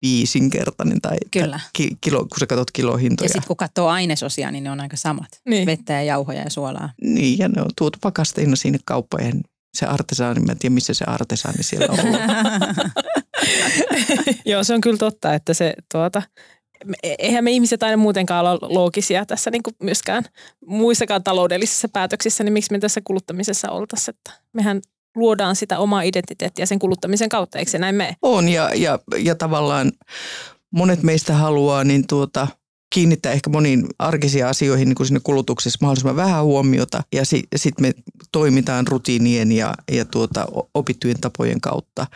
viisinkertainen 0.03 1.01
tai 1.01 1.17
Kyllä. 1.31 1.61
Ki, 1.73 1.91
kilo, 2.01 2.19
kun 2.19 2.39
sä 2.41 2.47
katsot 2.47 2.71
kilohintoja. 2.71 3.27
Ja 3.27 3.29
sitten 3.29 3.47
kun 3.47 3.57
katsoo 3.57 3.89
ainesosia, 3.89 4.51
niin 4.51 4.65
ne 4.65 4.71
on 4.71 4.81
aika 4.81 4.97
samat. 4.97 5.29
Niin. 5.49 5.67
Vettä 5.67 5.93
ja 5.93 6.03
jauhoja 6.03 6.43
ja 6.43 6.51
suolaa. 6.51 6.93
Niin, 7.03 7.39
ja 7.39 7.49
ne 7.49 7.63
on 7.63 7.71
tuotu 7.79 7.99
pakasteina 8.01 8.57
sinne 8.57 8.79
kauppojen. 8.85 9.41
Se 9.75 9.87
artesaani, 9.87 10.41
mä 10.41 10.53
en 10.53 10.59
tiedä 10.59 10.75
missä 10.75 10.95
se 10.95 11.05
artesaani 11.05 11.63
siellä 11.63 11.87
on 11.93 11.99
Joo, 14.53 14.65
se 14.65 14.75
on 14.75 14.81
kyllä 14.81 14.97
totta, 14.97 15.35
että 15.35 15.55
se 15.55 15.75
tuota, 15.93 16.23
eihän 17.19 17.45
me 17.45 17.51
ihmiset 17.51 17.83
aina 17.83 17.97
muutenkaan 17.97 18.47
ole 18.47 18.59
loogisia 18.63 19.27
tässä 19.27 19.51
niin 19.51 19.63
kuin 19.63 19.75
myöskään 19.83 20.25
muissakaan 20.67 21.25
taloudellisissa 21.25 21.89
päätöksissä, 21.89 22.45
niin 22.45 22.53
miksi 22.53 22.73
me 22.73 22.79
tässä 22.79 23.01
kuluttamisessa 23.05 23.71
oltaisiin, 23.71 24.15
että 24.15 24.41
mehän 24.53 24.81
luodaan 25.17 25.57
sitä 25.57 25.79
omaa 25.79 26.03
identiteettiä 26.03 26.67
sen 26.67 26.79
kuluttamisen 26.79 27.29
kautta, 27.29 27.59
eikö 27.59 27.71
se 27.71 27.79
näin 27.79 27.95
mene? 27.95 28.17
On 28.23 28.49
ja, 28.49 28.75
ja, 28.75 28.99
ja 29.19 29.35
tavallaan 29.35 29.93
monet 30.71 31.03
meistä 31.03 31.35
haluaa 31.35 31.85
niin 31.85 32.07
tuota, 32.07 32.49
kiinnittää 32.95 33.33
ehkä 33.33 33.51
moniin 33.51 33.87
arkisiin 33.99 34.47
asioihin 34.47 34.89
niin 34.89 34.97
kuin 34.97 35.07
sinne 35.07 35.21
kulutuksessa 35.23 35.79
mahdollisimman 35.81 36.17
vähän 36.17 36.45
huomiota 36.45 37.03
ja 37.13 37.25
sitten 37.25 37.59
sit 37.59 37.81
me 37.81 37.93
toimitaan 38.33 38.87
rutiinien 38.87 39.53
ja, 39.53 39.75
ja 39.93 40.05
tuota, 40.05 40.47
opittujen 40.75 41.21
tapojen 41.21 41.61
kautta. 41.61 42.07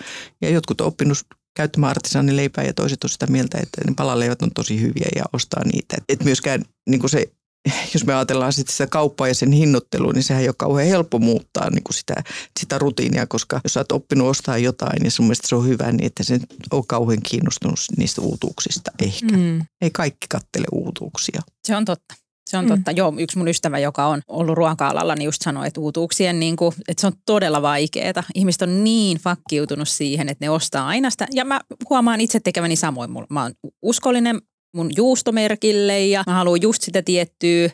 Ja 0.42 0.50
jotkut 0.50 0.80
on 0.80 0.86
oppinut 0.86 1.18
käyttämään 1.56 1.90
artisaanileipää 1.90 2.64
ja 2.64 2.74
toiset 2.74 3.04
on 3.04 3.10
sitä 3.10 3.26
mieltä, 3.26 3.58
että 3.58 3.80
ne 3.86 3.94
palaleivät 3.96 4.42
on 4.42 4.50
tosi 4.54 4.80
hyviä 4.80 5.08
ja 5.16 5.24
ostaa 5.32 5.64
niitä. 5.64 5.96
Et 6.08 6.24
myöskään 6.24 6.62
niin 6.88 7.00
kuin 7.00 7.10
se 7.10 7.26
jos 7.94 8.06
me 8.06 8.14
ajatellaan 8.14 8.52
sitten 8.52 8.72
sitä 8.72 8.86
kauppaa 8.86 9.28
ja 9.28 9.34
sen 9.34 9.52
hinnoittelua, 9.52 10.12
niin 10.12 10.22
sehän 10.22 10.42
ei 10.42 10.48
ole 10.48 10.54
kauhean 10.58 10.88
helppo 10.88 11.18
muuttaa 11.18 11.70
niin 11.70 11.84
kuin 11.84 11.94
sitä, 11.94 12.14
sitä 12.60 12.78
rutiinia, 12.78 13.26
koska 13.26 13.60
jos 13.64 13.76
olet 13.76 13.92
oppinut 13.92 14.28
ostaa 14.28 14.58
jotain 14.58 15.04
ja 15.04 15.10
sun 15.10 15.26
mielestä 15.26 15.48
se 15.48 15.54
on 15.54 15.66
hyvä, 15.66 15.92
niin 15.92 16.06
että 16.06 16.22
se 16.22 16.40
on 16.70 16.86
kauhean 16.86 17.22
kiinnostunut 17.22 17.78
niistä 17.96 18.20
uutuuksista 18.20 18.90
ehkä. 19.02 19.36
Mm. 19.36 19.62
Ei 19.80 19.90
kaikki 19.90 20.26
kattele 20.28 20.66
uutuuksia. 20.72 21.40
Se 21.64 21.76
on 21.76 21.84
totta. 21.84 22.14
Se 22.50 22.56
on 22.56 22.66
totta. 22.68 22.90
Mm. 22.92 22.96
Joo, 22.96 23.14
yksi 23.18 23.38
mun 23.38 23.48
ystävä, 23.48 23.78
joka 23.78 24.06
on 24.06 24.22
ollut 24.28 24.56
ruoka-alalla, 24.56 25.14
niin 25.14 25.24
just 25.24 25.42
sanoi, 25.42 25.66
että 25.66 25.80
uutuuksien, 25.80 26.40
niin 26.40 26.56
kuin, 26.56 26.74
että 26.88 27.00
se 27.00 27.06
on 27.06 27.12
todella 27.26 27.62
vaikeaa. 27.62 28.22
Ihmiset 28.34 28.62
on 28.62 28.84
niin 28.84 29.18
fakkiutunut 29.18 29.88
siihen, 29.88 30.28
että 30.28 30.44
ne 30.44 30.50
ostaa 30.50 30.86
aina 30.86 31.10
sitä. 31.10 31.26
Ja 31.32 31.44
mä 31.44 31.60
huomaan 31.90 32.20
itse 32.20 32.40
tekeväni 32.40 32.76
samoin. 32.76 33.10
Mä 33.30 33.42
oon 33.42 33.52
uskollinen 33.82 34.40
mun 34.74 34.90
juustomerkille 34.96 36.06
ja 36.06 36.22
mä 36.26 36.34
haluan 36.34 36.62
just 36.62 36.82
sitä 36.82 37.02
tiettyä 37.02 37.70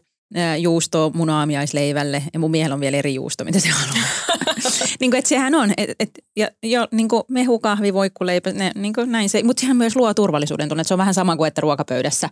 juusto 0.59 1.11
mun 1.14 1.30
aamiaisleivälle 1.30 2.23
ja 2.33 2.40
mun 2.40 2.50
miehellä 2.50 2.75
on 2.75 2.80
vielä 2.80 2.97
eri 2.97 3.14
juusto, 3.14 3.45
mitä 3.45 3.61
se 3.61 3.69
haluaa. 3.69 4.04
niin 5.00 5.11
kuin, 5.11 5.19
että 5.19 5.28
sehän 5.28 5.54
on, 5.54 5.71
et, 5.76 5.90
et, 6.00 6.11
ja 6.37 6.49
jo, 6.62 6.88
niin 6.92 7.09
kuin 7.09 7.23
mehu, 7.28 7.59
kahvi, 7.59 7.95
voikkuleipä, 7.95 8.52
ne, 8.52 8.71
niin 8.75 8.92
kuin 8.92 9.12
näin 9.12 9.28
se, 9.28 9.42
mutta 9.42 9.61
sehän 9.61 9.76
myös 9.76 9.97
luo 9.97 10.14
turvallisuuden 10.14 10.69
tunne, 10.69 10.80
että 10.80 10.88
se 10.88 10.95
on 10.95 10.99
vähän 10.99 11.14
sama 11.14 11.37
kuin, 11.37 11.49
että 11.49 11.61
ruokapöydässä 11.61 12.28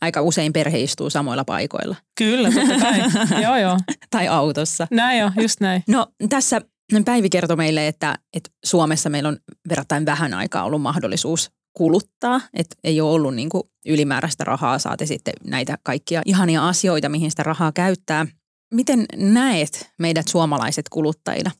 aika 0.00 0.22
usein 0.22 0.52
perhe 0.52 0.80
istuu 0.80 1.10
samoilla 1.10 1.44
paikoilla. 1.44 1.96
Kyllä, 2.18 2.50
totta 2.50 2.78
kai. 2.78 2.98
joo, 3.42 3.56
joo. 3.56 3.78
tai 4.10 4.28
autossa. 4.28 4.86
Näin 4.90 5.18
jo, 5.18 5.30
just 5.40 5.60
näin. 5.60 5.82
No 5.88 6.06
tässä 6.28 6.60
Päivi 7.04 7.30
kertoi 7.30 7.56
meille, 7.56 7.88
että, 7.88 8.18
että 8.34 8.50
Suomessa 8.64 9.10
meillä 9.10 9.28
on 9.28 9.36
verrattain 9.68 10.06
vähän 10.06 10.34
aikaa 10.34 10.64
ollut 10.64 10.82
mahdollisuus 10.82 11.50
kuluttaa, 11.72 12.40
että 12.54 12.76
ei 12.84 13.00
ole 13.00 13.10
ollut 13.10 13.34
niin 13.34 13.48
kuin 13.48 13.62
ylimääräistä 13.86 14.44
rahaa, 14.44 14.78
saate 14.78 15.06
sitten 15.06 15.34
näitä 15.44 15.78
kaikkia 15.82 16.22
ihania 16.24 16.68
asioita, 16.68 17.08
mihin 17.08 17.30
sitä 17.30 17.42
rahaa 17.42 17.72
käyttää. 17.72 18.26
Miten 18.74 19.06
näet 19.16 19.90
meidät 19.98 20.28
suomalaiset 20.28 20.88
kuluttajina? 20.88 21.50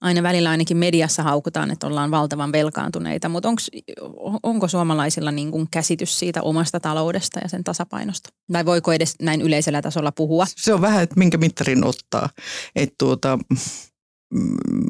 Aina 0.00 0.22
välillä 0.22 0.50
ainakin 0.50 0.76
mediassa 0.76 1.22
haukutaan, 1.22 1.70
että 1.70 1.86
ollaan 1.86 2.10
valtavan 2.10 2.52
velkaantuneita, 2.52 3.28
mutta 3.28 3.48
onks, 3.48 3.70
onko 4.42 4.68
suomalaisilla 4.68 5.30
niin 5.30 5.50
kuin 5.50 5.68
käsitys 5.70 6.18
siitä 6.18 6.42
omasta 6.42 6.80
taloudesta 6.80 7.40
ja 7.42 7.48
sen 7.48 7.64
tasapainosta? 7.64 8.30
Tai 8.52 8.64
voiko 8.64 8.92
edes 8.92 9.14
näin 9.22 9.40
yleisellä 9.40 9.82
tasolla 9.82 10.12
puhua? 10.12 10.46
Se 10.56 10.74
on 10.74 10.80
vähän, 10.80 11.02
että 11.02 11.14
minkä 11.18 11.38
mittarin 11.38 11.84
ottaa. 11.84 12.28
Että 12.76 12.94
tuota, 12.98 13.38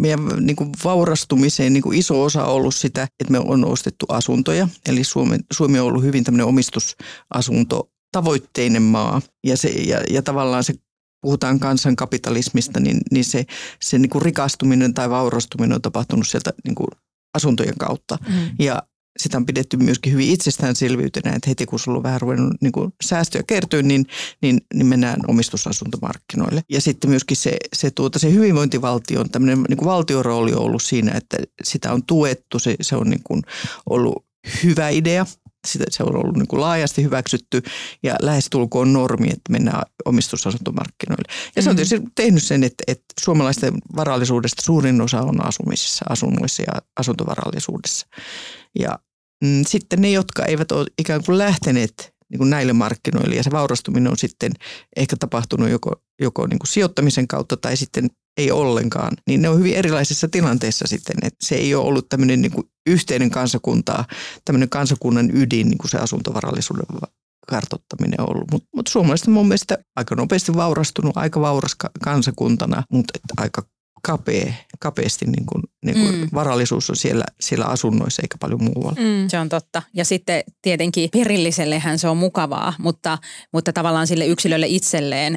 meidän 0.00 0.20
niin 0.40 0.56
kuin 0.56 0.70
vaurastumiseen 0.84 1.72
niin 1.72 1.82
kuin 1.82 1.98
iso 1.98 2.22
osa 2.22 2.44
on 2.44 2.54
ollut 2.54 2.74
sitä, 2.74 3.02
että 3.02 3.32
me 3.32 3.38
on 3.38 3.64
ostettu 3.64 4.06
asuntoja. 4.08 4.68
Eli 4.88 5.04
Suomi, 5.04 5.36
Suomi 5.52 5.78
on 5.78 5.86
ollut 5.86 6.02
hyvin 6.02 6.24
tämmöinen 6.24 6.46
omistusasunto 6.46 7.90
tavoitteinen 8.12 8.82
maa. 8.82 9.22
Ja, 9.46 9.56
se, 9.56 9.68
ja, 9.68 10.00
ja 10.10 10.22
tavallaan 10.22 10.64
se 10.64 10.74
puhutaan 11.22 11.60
kansankapitalismista, 11.60 12.80
niin, 12.80 13.00
niin 13.10 13.24
se, 13.24 13.44
se 13.82 13.98
niin 13.98 14.10
kuin 14.10 14.22
rikastuminen 14.22 14.94
tai 14.94 15.10
vaurastuminen 15.10 15.74
on 15.74 15.82
tapahtunut 15.82 16.28
sieltä 16.28 16.52
niin 16.64 16.74
kuin 16.74 16.88
asuntojen 17.34 17.78
kautta. 17.78 18.18
Mm. 18.28 18.34
Ja 18.58 18.82
sitä 19.18 19.36
on 19.36 19.46
pidetty 19.46 19.76
myöskin 19.76 20.12
hyvin 20.12 20.30
itsestäänselvyytenä, 20.30 21.36
että 21.36 21.50
heti 21.50 21.66
kun 21.66 21.78
sulla 21.78 21.98
on 21.98 22.02
vähän 22.02 22.20
ruvennut 22.20 22.52
niin 22.60 22.72
kuin 22.72 22.92
säästöjä 23.04 23.42
kertyä, 23.46 23.82
niin, 23.82 24.06
niin, 24.42 24.60
niin 24.74 24.86
mennään 24.86 25.20
omistusasuntomarkkinoille. 25.28 26.62
Ja 26.68 26.80
sitten 26.80 27.10
myöskin 27.10 27.36
se, 27.36 27.56
se, 27.72 27.90
tuota, 27.90 28.18
se 28.18 28.32
hyvinvointivaltion 28.32 29.30
tämmöinen 29.30 29.64
niin 29.68 29.84
valtiorooli 29.84 30.52
on 30.52 30.62
ollut 30.62 30.82
siinä, 30.82 31.12
että 31.12 31.36
sitä 31.64 31.92
on 31.92 32.02
tuettu, 32.06 32.58
se, 32.58 32.76
se 32.80 32.96
on 32.96 33.10
niin 33.10 33.22
kuin 33.24 33.42
ollut 33.90 34.26
hyvä 34.64 34.88
idea 34.88 35.26
sitä, 35.66 35.84
se 35.90 36.02
on 36.02 36.16
ollut 36.16 36.36
niin 36.36 36.48
kuin 36.48 36.60
laajasti 36.60 37.02
hyväksytty 37.02 37.62
ja 38.02 38.16
lähestulkoon 38.22 38.92
normi, 38.92 39.26
että 39.26 39.52
mennään 39.52 39.82
omistusasuntomarkkinoille. 40.04 41.32
Ja 41.56 41.62
se 41.62 41.70
on 41.70 41.76
mm-hmm. 41.76 41.88
tietysti 41.88 42.12
tehnyt 42.14 42.42
sen, 42.42 42.64
että, 42.64 42.84
että 42.86 43.04
suomalaisten 43.20 43.74
varallisuudesta 43.96 44.62
suurin 44.62 45.00
osa 45.00 45.22
on 45.22 45.46
asumisessa, 45.46 46.04
asunnoissa 46.08 46.62
ja 46.62 46.72
asuntovarallisuudessa. 47.00 48.06
Ja 48.78 48.98
mm, 49.44 49.62
sitten 49.66 50.00
ne, 50.00 50.10
jotka 50.10 50.44
eivät 50.44 50.72
ole 50.72 50.86
ikään 50.98 51.24
kuin 51.24 51.38
lähteneet 51.38 52.14
niin 52.30 52.38
kuin 52.38 52.50
näille 52.50 52.72
markkinoille 52.72 53.34
ja 53.34 53.42
se 53.42 53.50
vaurastuminen 53.50 54.10
on 54.10 54.18
sitten 54.18 54.52
ehkä 54.96 55.16
tapahtunut 55.16 55.70
joko, 55.70 56.02
joko 56.20 56.46
niin 56.46 56.58
kuin 56.58 56.68
sijoittamisen 56.68 57.28
kautta 57.28 57.56
tai 57.56 57.76
sitten 57.76 58.08
ei 58.36 58.50
ollenkaan, 58.50 59.16
niin 59.26 59.42
ne 59.42 59.48
on 59.48 59.58
hyvin 59.58 59.74
erilaisissa 59.74 60.28
tilanteissa 60.28 60.86
sitten. 60.86 61.16
Että 61.22 61.46
se 61.46 61.54
ei 61.54 61.74
ole 61.74 61.86
ollut 61.86 62.08
tämmöinen 62.08 62.42
niin 62.42 62.52
kuin 62.52 62.66
yhteinen 62.86 63.30
kansakunta, 63.30 64.04
tämmöinen 64.44 64.68
kansakunnan 64.68 65.36
ydin, 65.36 65.68
niin 65.68 65.78
kuin 65.78 65.90
se 65.90 65.98
asuntovarallisuuden 65.98 66.86
kartottaminen 67.48 68.20
ollut. 68.20 68.50
Mutta 68.50 68.68
mut 68.76 68.86
suomalaiset 68.86 69.26
on 69.26 69.34
mun 69.34 69.48
mielestä 69.48 69.78
aika 69.96 70.14
nopeasti 70.14 70.54
vaurastunut, 70.54 71.16
aika 71.16 71.40
vauras 71.40 71.76
kansakuntana, 72.04 72.82
mutta 72.92 73.18
aika 73.36 73.62
kapea, 74.02 74.52
kapeasti 74.80 75.24
niin 75.24 75.46
kuin, 75.46 75.62
niin 75.84 76.00
kuin 76.00 76.14
mm. 76.14 76.28
varallisuus 76.34 76.90
on 76.90 76.96
siellä, 76.96 77.24
siellä 77.40 77.64
asunnoissa 77.64 78.22
eikä 78.22 78.36
paljon 78.40 78.62
muualla. 78.62 79.00
Mm. 79.00 79.28
Se 79.28 79.38
on 79.38 79.48
totta. 79.48 79.82
Ja 79.94 80.04
sitten 80.04 80.42
tietenkin 80.62 81.10
perillisellehän 81.10 81.98
se 81.98 82.08
on 82.08 82.16
mukavaa, 82.16 82.72
mutta, 82.78 83.18
mutta 83.52 83.72
tavallaan 83.72 84.06
sille 84.06 84.26
yksilölle 84.26 84.66
itselleen, 84.66 85.36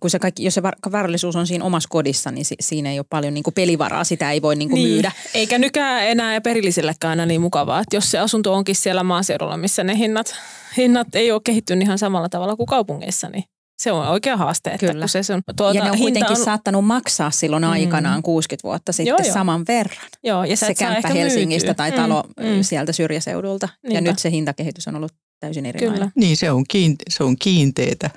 kun 0.00 0.10
se 0.10 0.18
kaikki, 0.18 0.44
jos 0.44 0.54
se 0.54 0.62
varallisuus 0.62 1.36
on 1.36 1.46
siinä 1.46 1.64
omassa 1.64 1.88
kodissa, 1.88 2.30
niin 2.30 2.44
si, 2.44 2.54
siinä 2.60 2.90
ei 2.90 2.98
ole 2.98 3.06
paljon 3.10 3.34
niin 3.34 3.44
kuin 3.44 3.54
pelivaraa, 3.54 4.04
sitä 4.04 4.30
ei 4.30 4.42
voi 4.42 4.56
niin 4.56 4.70
kuin 4.70 4.82
niin. 4.82 4.92
myydä. 4.92 5.12
Eikä 5.34 5.58
nykään 5.58 6.06
enää 6.06 6.40
perillisellekään 6.40 7.10
aina 7.10 7.26
niin 7.26 7.40
mukavaa, 7.40 7.80
että 7.80 7.96
jos 7.96 8.10
se 8.10 8.18
asunto 8.18 8.54
onkin 8.54 8.76
siellä 8.76 9.02
maaseudulla, 9.02 9.56
missä 9.56 9.84
ne 9.84 9.96
hinnat, 9.96 10.34
hinnat 10.76 11.14
ei 11.14 11.32
ole 11.32 11.40
kehittynyt 11.44 11.82
ihan 11.82 11.98
samalla 11.98 12.28
tavalla 12.28 12.56
kuin 12.56 12.66
kaupungeissa, 12.66 13.28
niin 13.28 13.44
se 13.82 13.92
on 13.92 14.08
oikea 14.08 14.36
haaste. 14.36 14.70
Että 14.70 14.86
Kyllä. 14.86 15.00
Kun 15.00 15.08
se 15.08 15.22
sun, 15.22 15.42
tuota, 15.56 15.78
ja 15.78 15.84
ne 15.84 15.90
on 15.90 15.98
kuitenkin 15.98 16.38
on... 16.38 16.44
saattanut 16.44 16.84
maksaa 16.84 17.30
silloin 17.30 17.62
mm. 17.62 17.70
aikanaan 17.70 18.22
60 18.22 18.68
vuotta 18.68 18.92
sitten 18.92 19.06
joo, 19.10 19.18
joo. 19.24 19.34
saman 19.34 19.64
verran. 19.68 20.08
Joo, 20.22 20.44
ja 20.44 20.56
se 20.56 20.74
kämppä 20.74 21.08
Helsingistä 21.08 21.66
myytyy. 21.66 21.76
tai 21.76 21.90
mm, 21.90 21.96
talo 21.96 22.24
mm, 22.40 22.46
mm. 22.46 22.62
sieltä 22.62 22.92
syrjäseudulta. 22.92 23.68
Niinpä. 23.82 23.96
Ja 23.96 24.00
nyt 24.00 24.18
se 24.18 24.30
hintakehitys 24.30 24.88
on 24.88 24.96
ollut 24.96 25.12
täysin 25.40 25.66
erilainen. 25.66 25.98
Kyllä. 25.98 26.10
Niin, 26.14 26.36
se 26.36 26.50
on, 26.50 26.64
kiinte- 26.72 27.04
se 27.08 27.24
on 27.24 27.36
kiinteetä. 27.36 28.10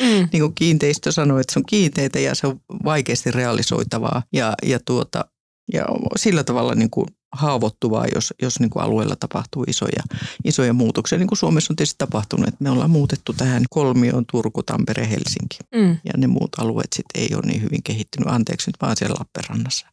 Mm. 0.00 0.28
Niin 0.32 0.40
kuin 0.40 0.54
kiinteistö 0.54 1.12
sanoi, 1.12 1.40
että 1.40 1.52
se 1.52 1.58
on 1.58 1.66
kiinteitä 1.66 2.18
ja 2.18 2.34
se 2.34 2.46
on 2.46 2.60
vaikeasti 2.84 3.30
realisoitavaa. 3.30 4.22
Ja, 4.32 4.54
ja, 4.62 4.80
tuota, 4.84 5.24
ja 5.72 5.86
sillä 6.16 6.44
tavalla 6.44 6.74
niin 6.74 6.90
kuin 6.90 7.06
haavoittuvaa, 7.32 8.06
jos, 8.14 8.34
jos 8.42 8.60
niin 8.60 8.70
kuin 8.70 8.82
alueella 8.82 9.16
tapahtuu 9.16 9.64
isoja, 9.68 10.02
isoja 10.44 10.72
muutoksia. 10.72 11.18
Niin 11.18 11.28
kuin 11.28 11.38
Suomessa 11.38 11.72
on 11.72 11.76
tietysti 11.76 11.98
tapahtunut, 11.98 12.48
että 12.48 12.64
me 12.64 12.70
ollaan 12.70 12.90
muutettu 12.90 13.32
tähän 13.32 13.64
kolmioon 13.70 14.24
Turku, 14.32 14.62
Tampere, 14.62 15.10
Helsinki. 15.10 15.58
Mm. 15.74 15.90
Ja 15.90 16.12
ne 16.16 16.26
muut 16.26 16.58
alueet 16.58 16.92
sitten 16.92 17.22
ei 17.22 17.34
ole 17.34 17.42
niin 17.46 17.62
hyvin 17.62 17.82
kehittynyt. 17.82 18.28
Anteeksi 18.28 18.68
nyt 18.68 18.76
vaan 18.82 18.96
siellä 18.96 19.16
Lappeenrannassa. 19.18 19.86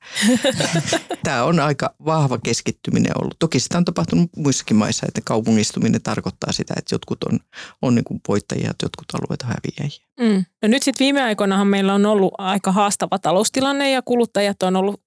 Tämä 1.24 1.44
on 1.44 1.60
aika 1.60 1.96
vahva 2.06 2.38
keskittyminen 2.38 3.12
ollut. 3.22 3.36
Toki 3.40 3.60
sitä 3.60 3.78
on 3.78 3.86
tapahtunut 3.86 4.30
muissakin 4.38 4.78
maissa, 4.78 5.06
että 5.08 5.22
kaupungistuminen 5.26 6.02
tarkoittaa 6.02 6.52
sitä, 6.52 6.74
että 6.78 6.96
jotkut 6.96 7.24
on, 7.24 7.40
on 7.82 7.96
niin 7.96 8.06
kuin 8.06 8.22
voittajia 8.28 8.68
ja 8.68 8.74
jotkut 8.84 9.06
alueet 9.14 9.42
on 9.42 9.48
häviäjiä. 9.48 10.06
Mm. 10.20 10.46
No 10.62 10.68
nyt 10.68 10.84
sitten 10.84 11.06
viime 11.06 11.24
aikoinahan 11.24 11.68
meillä 11.68 11.94
on 11.94 12.06
ollut 12.06 12.34
aika 12.38 12.72
haastava 12.72 13.20
taloustilanne 13.20 13.92
ja 13.92 14.02
kuluttajat 14.02 14.64
on 14.64 14.76
ollut 14.76 15.02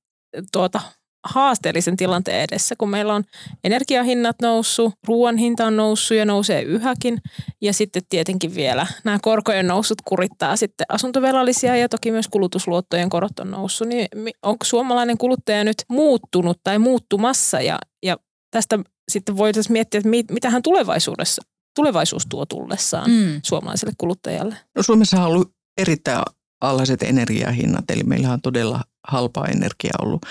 tuota, 0.52 0.80
haasteellisen 1.24 1.96
tilanteen 1.96 2.40
edessä, 2.42 2.74
kun 2.78 2.90
meillä 2.90 3.14
on 3.14 3.24
energiahinnat 3.64 4.36
noussut, 4.42 4.94
ruoan 5.08 5.36
hinta 5.36 5.66
on 5.66 5.76
noussut 5.76 6.16
ja 6.16 6.24
nousee 6.24 6.62
yhäkin. 6.62 7.18
Ja 7.60 7.72
sitten 7.72 8.02
tietenkin 8.08 8.54
vielä 8.54 8.86
nämä 9.04 9.18
korkojen 9.22 9.66
nousut 9.66 9.98
kurittaa 10.04 10.56
sitten 10.56 10.86
asuntovelallisia 10.88 11.76
ja 11.76 11.88
toki 11.88 12.10
myös 12.10 12.28
kulutusluottojen 12.28 13.08
korot 13.08 13.38
on 13.40 13.50
noussut. 13.50 13.88
Niin 13.88 14.08
onko 14.42 14.64
suomalainen 14.64 15.18
kuluttaja 15.18 15.64
nyt 15.64 15.84
muuttunut 15.88 16.60
tai 16.64 16.78
muuttumassa 16.78 17.60
ja, 17.60 17.78
ja 18.02 18.16
tästä 18.50 18.78
sitten 19.10 19.36
voitaisiin 19.36 19.72
miettiä, 19.72 19.98
että 19.98 20.32
mitä 20.32 20.50
hän 20.50 20.62
tulevaisuudessa 20.62 21.42
tulevaisuus 21.74 22.26
tuo 22.26 22.46
tullessaan 22.46 23.10
mm. 23.10 23.40
suomalaiselle 23.42 23.92
kuluttajalle? 23.98 24.56
No 24.76 24.82
Suomessa 24.82 25.20
on 25.20 25.26
ollut 25.26 25.52
erittäin 25.80 26.22
alhaiset 26.60 27.02
energiahinnat, 27.02 27.90
eli 27.90 28.02
meillä 28.02 28.32
on 28.32 28.42
todella 28.42 28.80
halpaa 29.08 29.46
energiaa 29.46 29.98
ollut. 30.02 30.22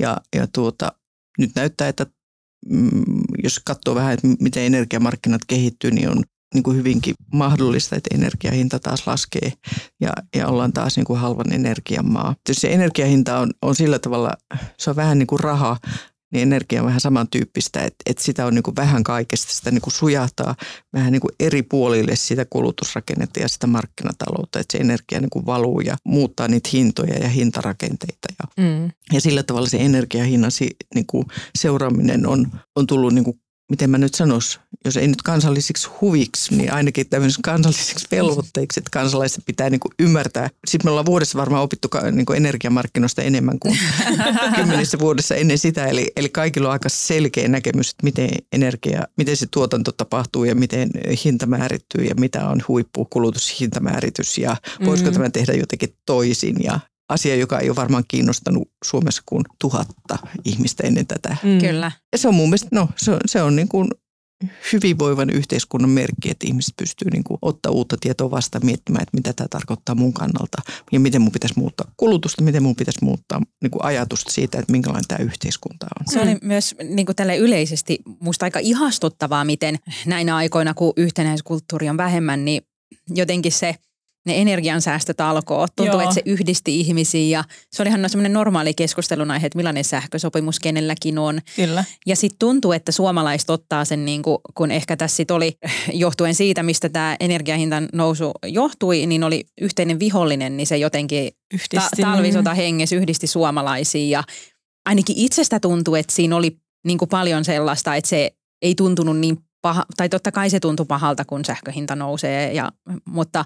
Ja, 0.00 0.16
ja 0.36 0.46
tuota, 0.46 0.92
nyt 1.38 1.50
näyttää, 1.54 1.88
että 1.88 2.06
mm, 2.68 3.02
jos 3.42 3.60
katsoo 3.64 3.94
vähän, 3.94 4.14
että 4.14 4.28
miten 4.40 4.62
energiamarkkinat 4.62 5.42
kehittyy, 5.46 5.90
niin 5.90 6.10
on 6.10 6.22
niin 6.54 6.62
kuin 6.62 6.76
hyvinkin 6.76 7.14
mahdollista, 7.32 7.96
että 7.96 8.14
energiahinta 8.14 8.78
taas 8.78 9.06
laskee 9.06 9.52
ja, 10.00 10.12
ja 10.36 10.48
ollaan 10.48 10.72
taas 10.72 10.96
niin 10.96 11.04
kuin 11.04 11.18
halvan 11.18 11.52
energian 11.52 12.12
maa. 12.12 12.34
Se 12.52 12.72
energiahinta 12.72 13.38
on, 13.38 13.50
on 13.62 13.74
sillä 13.74 13.98
tavalla, 13.98 14.32
se 14.78 14.90
on 14.90 14.96
vähän 14.96 15.18
niin 15.18 15.26
kuin 15.26 15.40
raha, 15.40 15.76
niin 16.32 16.42
energia 16.42 16.80
on 16.80 16.86
vähän 16.86 17.00
samantyyppistä, 17.00 17.80
että, 17.80 17.96
että 18.06 18.22
sitä 18.22 18.46
on 18.46 18.54
niin 18.54 18.62
kuin 18.62 18.76
vähän 18.76 19.04
kaikesta, 19.04 19.52
sitä 19.52 19.70
niin 19.70 19.80
kuin 19.80 19.94
sujahtaa 19.94 20.54
vähän 20.92 21.12
niin 21.12 21.20
kuin 21.20 21.32
eri 21.40 21.62
puolille 21.62 22.16
sitä 22.16 22.44
kulutusrakennetta 22.50 23.40
ja 23.40 23.48
sitä 23.48 23.66
markkinataloutta, 23.66 24.60
että 24.60 24.72
se 24.72 24.78
energia 24.78 25.20
niin 25.20 25.30
kuin 25.30 25.46
valuu 25.46 25.80
ja 25.80 25.96
muuttaa 26.04 26.48
niitä 26.48 26.68
hintoja 26.72 27.18
ja 27.18 27.28
hintarakenteita. 27.28 28.28
Ja, 28.38 28.64
mm. 28.64 28.90
ja 29.12 29.20
sillä 29.20 29.42
tavalla 29.42 29.68
se 29.68 29.76
energiahinnan 29.76 30.50
niin 30.94 31.06
kuin 31.06 31.26
seuraaminen 31.58 32.26
on, 32.26 32.46
on 32.76 32.86
tullut 32.86 33.14
niin 33.14 33.24
kuin 33.24 33.40
miten 33.70 33.90
mä 33.90 33.98
nyt 33.98 34.14
sanois, 34.14 34.60
jos 34.84 34.96
ei 34.96 35.08
nyt 35.08 35.22
kansallisiksi 35.22 35.88
huviksi, 36.00 36.56
niin 36.56 36.72
ainakin 36.72 37.08
tämmöisiksi 37.08 37.42
kansallisiksi 37.42 38.06
velvoitteiksi, 38.10 38.80
että 38.80 38.90
kansalaiset 38.92 39.44
pitää 39.46 39.70
niin 39.70 39.80
kuin 39.80 39.92
ymmärtää. 39.98 40.50
Sitten 40.66 40.86
me 40.86 40.90
ollaan 40.90 41.06
vuodessa 41.06 41.38
varmaan 41.38 41.62
opittu 41.62 41.88
niin 42.12 42.26
kuin 42.26 42.36
energiamarkkinoista 42.36 43.22
enemmän 43.22 43.58
kuin 43.58 43.78
kymmenissä 44.56 44.98
vuodessa 44.98 45.34
ennen 45.34 45.58
sitä. 45.58 45.86
Eli, 45.86 46.12
eli 46.16 46.28
kaikilla 46.28 46.68
on 46.68 46.72
aika 46.72 46.88
selkeä 46.88 47.48
näkemys, 47.48 47.90
että 47.90 48.04
miten 48.04 48.30
energia, 48.52 49.02
miten 49.16 49.36
se 49.36 49.46
tuotanto 49.50 49.92
tapahtuu 49.92 50.44
ja 50.44 50.54
miten 50.54 50.90
hinta 51.24 51.46
määrittyy 51.46 52.04
ja 52.04 52.14
mitä 52.14 52.48
on 52.48 52.62
huippukulutushintamääritys 52.68 54.38
ja 54.38 54.56
voisiko 54.84 55.10
mm-hmm. 55.10 55.12
tämä 55.12 55.30
tehdä 55.30 55.52
jotenkin 55.52 55.96
toisin 56.06 56.56
ja 56.64 56.80
asia, 57.08 57.36
joka 57.36 57.58
ei 57.58 57.68
ole 57.68 57.76
varmaan 57.76 58.04
kiinnostanut 58.08 58.70
Suomessa 58.84 59.22
kuin 59.26 59.44
tuhatta 59.60 60.18
ihmistä 60.44 60.86
ennen 60.86 61.06
tätä. 61.06 61.36
Mm. 61.42 61.58
Kyllä. 61.58 61.92
Ja 62.12 62.18
se 62.18 62.28
on 62.28 62.34
mun 62.34 62.48
mielestä, 62.48 62.68
no 62.72 62.88
se 62.96 63.10
on, 63.10 63.20
se 63.26 63.42
on 63.42 63.56
niin 63.56 63.68
kuin 63.68 63.88
hyvinvoivan 64.72 65.30
yhteiskunnan 65.30 65.90
merkki, 65.90 66.30
että 66.30 66.46
ihmiset 66.46 66.74
pystyy 66.76 67.10
niin 67.10 67.24
kuin 67.24 67.38
ottaa 67.42 67.72
uutta 67.72 67.96
tietoa 68.00 68.30
vastaan 68.30 68.66
miettimään, 68.66 69.02
että 69.02 69.16
mitä 69.16 69.32
tämä 69.32 69.48
tarkoittaa 69.48 69.94
mun 69.94 70.12
kannalta 70.12 70.62
ja 70.92 71.00
miten 71.00 71.22
mun 71.22 71.32
pitäisi 71.32 71.58
muuttaa 71.58 71.92
kulutusta, 71.96 72.42
miten 72.42 72.62
mun 72.62 72.76
pitäisi 72.76 73.04
muuttaa 73.04 73.42
niin 73.62 73.70
kuin 73.70 73.84
ajatusta 73.84 74.32
siitä, 74.32 74.58
että 74.58 74.72
minkälainen 74.72 75.08
tämä 75.08 75.24
yhteiskunta 75.24 75.86
on. 76.00 76.12
Se 76.12 76.20
oli 76.20 76.38
myös 76.42 76.74
niin 76.84 77.06
kuin 77.06 77.16
tälle 77.16 77.36
yleisesti 77.36 77.98
musta 78.20 78.46
aika 78.46 78.58
ihastuttavaa, 78.58 79.44
miten 79.44 79.78
näinä 80.06 80.36
aikoina, 80.36 80.74
kun 80.74 80.92
yhtenäiskulttuuri 80.96 81.88
on 81.88 81.96
vähemmän, 81.96 82.44
niin 82.44 82.62
jotenkin 83.08 83.52
se– 83.52 83.74
ne 84.26 84.40
energiansäästötalkoot. 84.40 85.70
Tuntuu, 85.76 85.94
Joo. 85.94 86.02
että 86.02 86.14
se 86.14 86.22
yhdisti 86.26 86.80
ihmisiä 86.80 87.38
ja 87.38 87.44
se 87.72 87.82
oli 87.82 87.88
ihan 87.88 88.10
semmoinen 88.10 88.32
normaali 88.32 88.74
keskustelun 88.74 89.30
aihe, 89.30 89.46
että 89.46 89.56
millainen 89.56 89.84
sähkösopimus 89.84 90.60
kenelläkin 90.60 91.18
on. 91.18 91.40
Kyllä. 91.56 91.84
Ja 92.06 92.16
sitten 92.16 92.38
tuntuu, 92.38 92.72
että 92.72 92.92
suomalaiset 92.92 93.50
ottaa 93.50 93.84
sen, 93.84 94.04
niin 94.04 94.22
kuin, 94.22 94.38
kun 94.54 94.70
ehkä 94.70 94.96
tässä 94.96 95.16
sit 95.16 95.30
oli 95.30 95.58
johtuen 95.92 96.34
siitä, 96.34 96.62
mistä 96.62 96.88
tämä 96.88 97.16
energiahintan 97.20 97.88
nousu 97.92 98.32
johtui, 98.46 99.06
niin 99.06 99.24
oli 99.24 99.44
yhteinen 99.60 99.98
vihollinen, 99.98 100.56
niin 100.56 100.66
se 100.66 100.76
jotenkin 100.76 101.30
ta- 101.74 101.88
talvisota 102.00 102.54
hengessä 102.54 102.96
yhdisti 102.96 103.26
suomalaisia 103.26 104.18
ja 104.18 104.24
ainakin 104.86 105.16
itsestä 105.18 105.60
tuntuu, 105.60 105.94
että 105.94 106.12
siinä 106.14 106.36
oli 106.36 106.56
niin 106.86 106.98
kuin 106.98 107.08
paljon 107.08 107.44
sellaista, 107.44 107.94
että 107.94 108.08
se 108.08 108.30
ei 108.62 108.74
tuntunut 108.74 109.18
niin 109.18 109.38
paha, 109.66 109.84
tai 109.96 110.08
totta 110.08 110.32
kai 110.32 110.50
se 110.50 110.60
tuntui 110.60 110.86
pahalta, 110.86 111.24
kun 111.24 111.44
sähköhinta 111.44 111.96
nousee, 111.96 112.52
ja, 112.52 112.72
mutta 113.04 113.44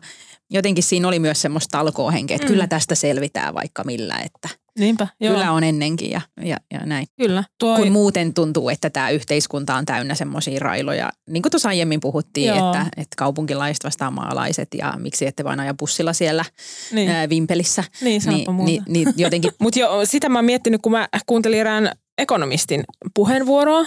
jotenkin 0.50 0.84
siinä 0.84 1.08
oli 1.08 1.18
myös 1.18 1.42
semmoista 1.42 1.78
talkoohenkeä, 1.78 2.34
että 2.34 2.46
mm. 2.46 2.50
kyllä 2.52 2.66
tästä 2.66 2.94
selvitään 2.94 3.54
vaikka 3.54 3.84
millä, 3.84 4.18
että 4.18 4.48
Niinpä, 4.78 5.06
joo. 5.20 5.34
kyllä 5.34 5.52
on 5.52 5.64
ennenkin 5.64 6.10
ja, 6.10 6.20
ja, 6.44 6.56
ja 6.72 6.86
näin. 6.86 7.06
Kyllä. 7.20 7.44
Tuo... 7.58 7.76
Kun 7.76 7.92
muuten 7.92 8.34
tuntuu, 8.34 8.68
että 8.68 8.90
tämä 8.90 9.10
yhteiskunta 9.10 9.74
on 9.74 9.86
täynnä 9.86 10.14
semmoisia 10.14 10.60
railoja, 10.60 11.10
niin 11.28 11.42
kuin 11.42 11.50
tuossa 11.50 11.68
aiemmin 11.68 12.00
puhuttiin, 12.00 12.50
että, 12.50 12.86
että 12.96 13.16
kaupunkilaiset 13.16 13.84
vastaan 13.84 14.14
maalaiset 14.14 14.68
ja 14.78 14.94
miksi 14.98 15.26
ette 15.26 15.44
vain 15.44 15.60
aja 15.60 15.74
bussilla 15.74 16.12
siellä 16.12 16.44
niin. 16.92 17.10
ää, 17.10 17.28
Vimpelissä. 17.28 17.84
Niin, 18.00 18.22
niin, 18.26 18.56
niin, 18.64 18.82
niin 18.88 19.08
jotenkin. 19.16 19.52
Mutta 19.62 19.78
jo, 19.78 20.00
sitä 20.04 20.28
mä 20.28 20.38
oon 20.38 20.44
miettinyt, 20.44 20.82
kun 20.82 20.92
mä 20.92 21.08
kuuntelin 21.26 21.58
erään 21.58 21.92
ekonomistin 22.20 22.84
puheenvuoroa 23.14 23.86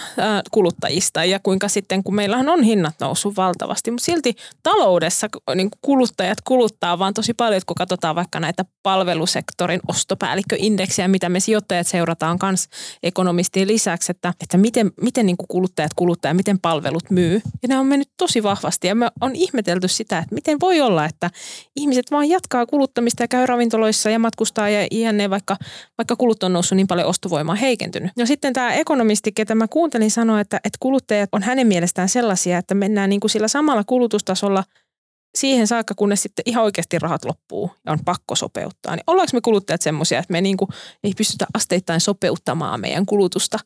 kuluttajista 0.50 1.24
ja 1.24 1.40
kuinka 1.42 1.68
sitten, 1.68 2.04
kun 2.04 2.14
meillähän 2.14 2.48
on 2.48 2.62
hinnat 2.62 2.94
noussut 3.00 3.36
valtavasti, 3.36 3.90
mutta 3.90 4.04
silti 4.04 4.36
taloudessa 4.62 5.28
niin 5.54 5.68
kuluttajat 5.82 6.38
kuluttaa 6.40 6.98
vaan 6.98 7.14
tosi 7.14 7.34
paljon, 7.34 7.56
että 7.56 7.66
kun 7.66 7.74
katsotaan 7.74 8.14
vaikka 8.14 8.40
näitä 8.40 8.64
palvelusektorin 8.82 9.80
ostopäällikköindeksejä, 9.88 11.08
mitä 11.08 11.28
me 11.28 11.40
sijoittajat 11.40 11.86
seurataan 11.86 12.38
myös 12.42 12.68
ekonomistien 13.02 13.68
lisäksi, 13.68 14.10
että, 14.10 14.34
että 14.42 14.58
miten, 14.58 14.92
miten 15.00 15.26
niin 15.26 15.36
kuluttajat 15.48 15.94
kuluttaa 15.94 16.30
ja 16.30 16.34
miten 16.34 16.58
palvelut 16.58 17.10
myy. 17.10 17.42
Ja 17.62 17.68
ne 17.68 17.78
on 17.78 17.86
mennyt 17.86 18.08
tosi 18.16 18.42
vahvasti 18.42 18.88
ja 18.88 18.94
me 18.94 19.10
on 19.20 19.36
ihmetelty 19.36 19.88
sitä, 19.88 20.18
että 20.18 20.34
miten 20.34 20.60
voi 20.60 20.80
olla, 20.80 21.04
että 21.04 21.30
ihmiset 21.76 22.10
vaan 22.10 22.28
jatkaa 22.28 22.66
kuluttamista 22.66 23.22
ja 23.22 23.28
käy 23.28 23.46
ravintoloissa 23.46 24.10
ja 24.10 24.18
matkustaa 24.18 24.68
ja 24.68 24.86
jne, 24.90 25.30
vaikka, 25.30 25.56
vaikka 25.98 26.16
kulut 26.16 26.42
on 26.42 26.52
noussut 26.52 26.76
niin 26.76 26.86
paljon 26.86 27.08
ostovoimaa 27.08 27.54
heikentynyt. 27.54 28.12
No 28.24 28.28
sitten 28.28 28.52
tämä 28.52 28.74
ekonomisti, 28.74 29.32
ketä 29.32 29.54
mä 29.54 29.68
kuuntelin, 29.68 30.10
sanoi, 30.10 30.40
että, 30.40 30.56
että 30.56 30.76
kuluttajat 30.80 31.28
on 31.32 31.42
hänen 31.42 31.66
mielestään 31.66 32.08
sellaisia, 32.08 32.58
että 32.58 32.74
mennään 32.74 33.10
niin 33.10 33.20
kuin 33.20 33.30
sillä 33.30 33.48
samalla 33.48 33.84
kulutustasolla 33.84 34.64
siihen 35.38 35.66
saakka, 35.66 35.94
kunnes 35.94 36.22
sitten 36.22 36.42
ihan 36.46 36.64
oikeasti 36.64 36.98
rahat 36.98 37.24
loppuu 37.24 37.70
ja 37.86 37.92
on 37.92 37.98
pakko 38.04 38.36
sopeuttaa. 38.36 38.96
Niin 38.96 39.04
ollaanko 39.06 39.30
me 39.32 39.40
kuluttajat 39.40 39.82
semmoisia, 39.82 40.18
että 40.18 40.32
me 40.32 40.40
niin 40.40 40.56
kuin 40.56 40.68
ei 41.04 41.12
pystytä 41.16 41.46
asteittain 41.54 42.00
sopeuttamaan 42.00 42.80
meidän 42.80 43.06
kulutusta? 43.06 43.58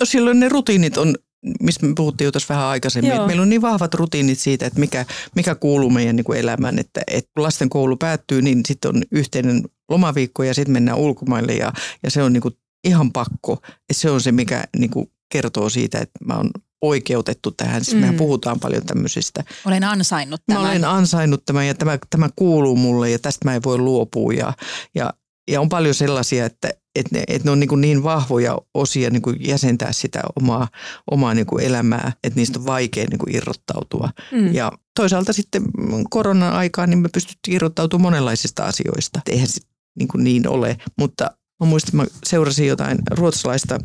No 0.00 0.06
silloin 0.06 0.40
ne 0.40 0.48
rutiinit 0.48 0.96
on 0.96 1.14
mistä 1.60 1.86
me 1.86 1.92
puhuttiin 1.96 2.26
jo 2.26 2.32
tässä 2.32 2.54
vähän 2.54 2.66
aikaisemmin, 2.66 3.12
että 3.12 3.26
meillä 3.26 3.42
on 3.42 3.48
niin 3.48 3.62
vahvat 3.62 3.94
rutiinit 3.94 4.38
siitä, 4.38 4.66
että 4.66 4.80
mikä, 4.80 5.06
mikä 5.36 5.54
kuuluu 5.54 5.90
meidän 5.90 6.16
niin 6.16 6.24
kuin 6.24 6.38
elämään, 6.38 6.78
että, 6.78 7.00
että 7.06 7.30
kun 7.34 7.42
lasten 7.42 7.68
koulu 7.68 7.96
päättyy, 7.96 8.42
niin 8.42 8.60
sitten 8.68 8.88
on 8.88 9.02
yhteinen 9.10 9.62
lomaviikko 9.90 10.42
ja 10.42 10.54
sitten 10.54 10.72
mennään 10.72 10.98
ulkomaille 10.98 11.52
ja, 11.52 11.72
ja 12.02 12.10
se 12.10 12.22
on 12.22 12.32
niin 12.32 12.40
kuin 12.40 12.54
ihan 12.84 13.12
pakko. 13.12 13.62
Se 13.92 14.10
on 14.10 14.20
se, 14.20 14.32
mikä 14.32 14.64
niin 14.78 14.90
kuin 14.90 15.10
kertoo 15.32 15.68
siitä, 15.68 15.98
että 15.98 16.24
mä 16.24 16.34
oon 16.34 16.50
oikeutettu 16.82 17.50
tähän. 17.50 17.84
Siis 17.84 17.94
mm. 17.94 18.00
mehän 18.00 18.16
puhutaan 18.16 18.60
paljon 18.60 18.86
tämmöisistä. 18.86 19.44
Olen 19.66 19.84
ansainnut 19.84 20.42
tämän. 20.46 20.62
Mä 20.62 20.68
olen 20.68 20.84
ansainnut 20.84 21.44
tämän 21.44 21.66
ja 21.66 21.74
tämä, 21.74 21.98
tämä 22.10 22.28
kuuluu 22.36 22.76
mulle 22.76 23.10
ja 23.10 23.18
tästä 23.18 23.44
mä 23.44 23.54
en 23.54 23.62
voi 23.62 23.78
luopua. 23.78 24.32
Ja, 24.32 24.52
ja, 24.94 25.12
ja 25.50 25.60
on 25.60 25.68
paljon 25.68 25.94
sellaisia, 25.94 26.46
että, 26.46 26.70
että 26.94 27.16
ne, 27.16 27.24
että 27.28 27.44
ne 27.44 27.50
on 27.50 27.60
niin, 27.60 27.68
kuin 27.68 27.80
niin 27.80 28.02
vahvoja 28.02 28.58
osia 28.74 29.10
niin 29.10 29.22
kuin 29.22 29.36
jäsentää 29.48 29.92
sitä 29.92 30.20
omaa, 30.36 30.68
omaa 31.10 31.34
niin 31.34 31.46
kuin 31.46 31.64
elämää, 31.64 32.12
että 32.24 32.40
niistä 32.40 32.58
on 32.58 32.66
vaikea 32.66 33.06
niin 33.10 33.18
kuin 33.18 33.36
irrottautua. 33.36 34.10
Mm. 34.32 34.54
Ja 34.54 34.72
toisaalta 34.96 35.32
sitten 35.32 35.62
koronan 36.10 36.52
aikaan 36.52 36.90
niin 36.90 36.98
me 36.98 37.08
pystyttiin 37.12 37.54
irrottautumaan 37.54 38.12
monenlaisista 38.12 38.64
asioista. 38.64 39.20
Eihän 39.30 39.48
se 39.48 39.60
niin, 39.98 40.08
kuin 40.08 40.24
niin 40.24 40.48
ole, 40.48 40.76
mutta 40.98 41.30
Mä 41.60 41.66
muistan, 41.66 41.88
että 41.88 41.96
mä 41.96 42.20
seurasin 42.24 42.66
jotain 42.66 42.98
ruotsalaista 43.10 43.78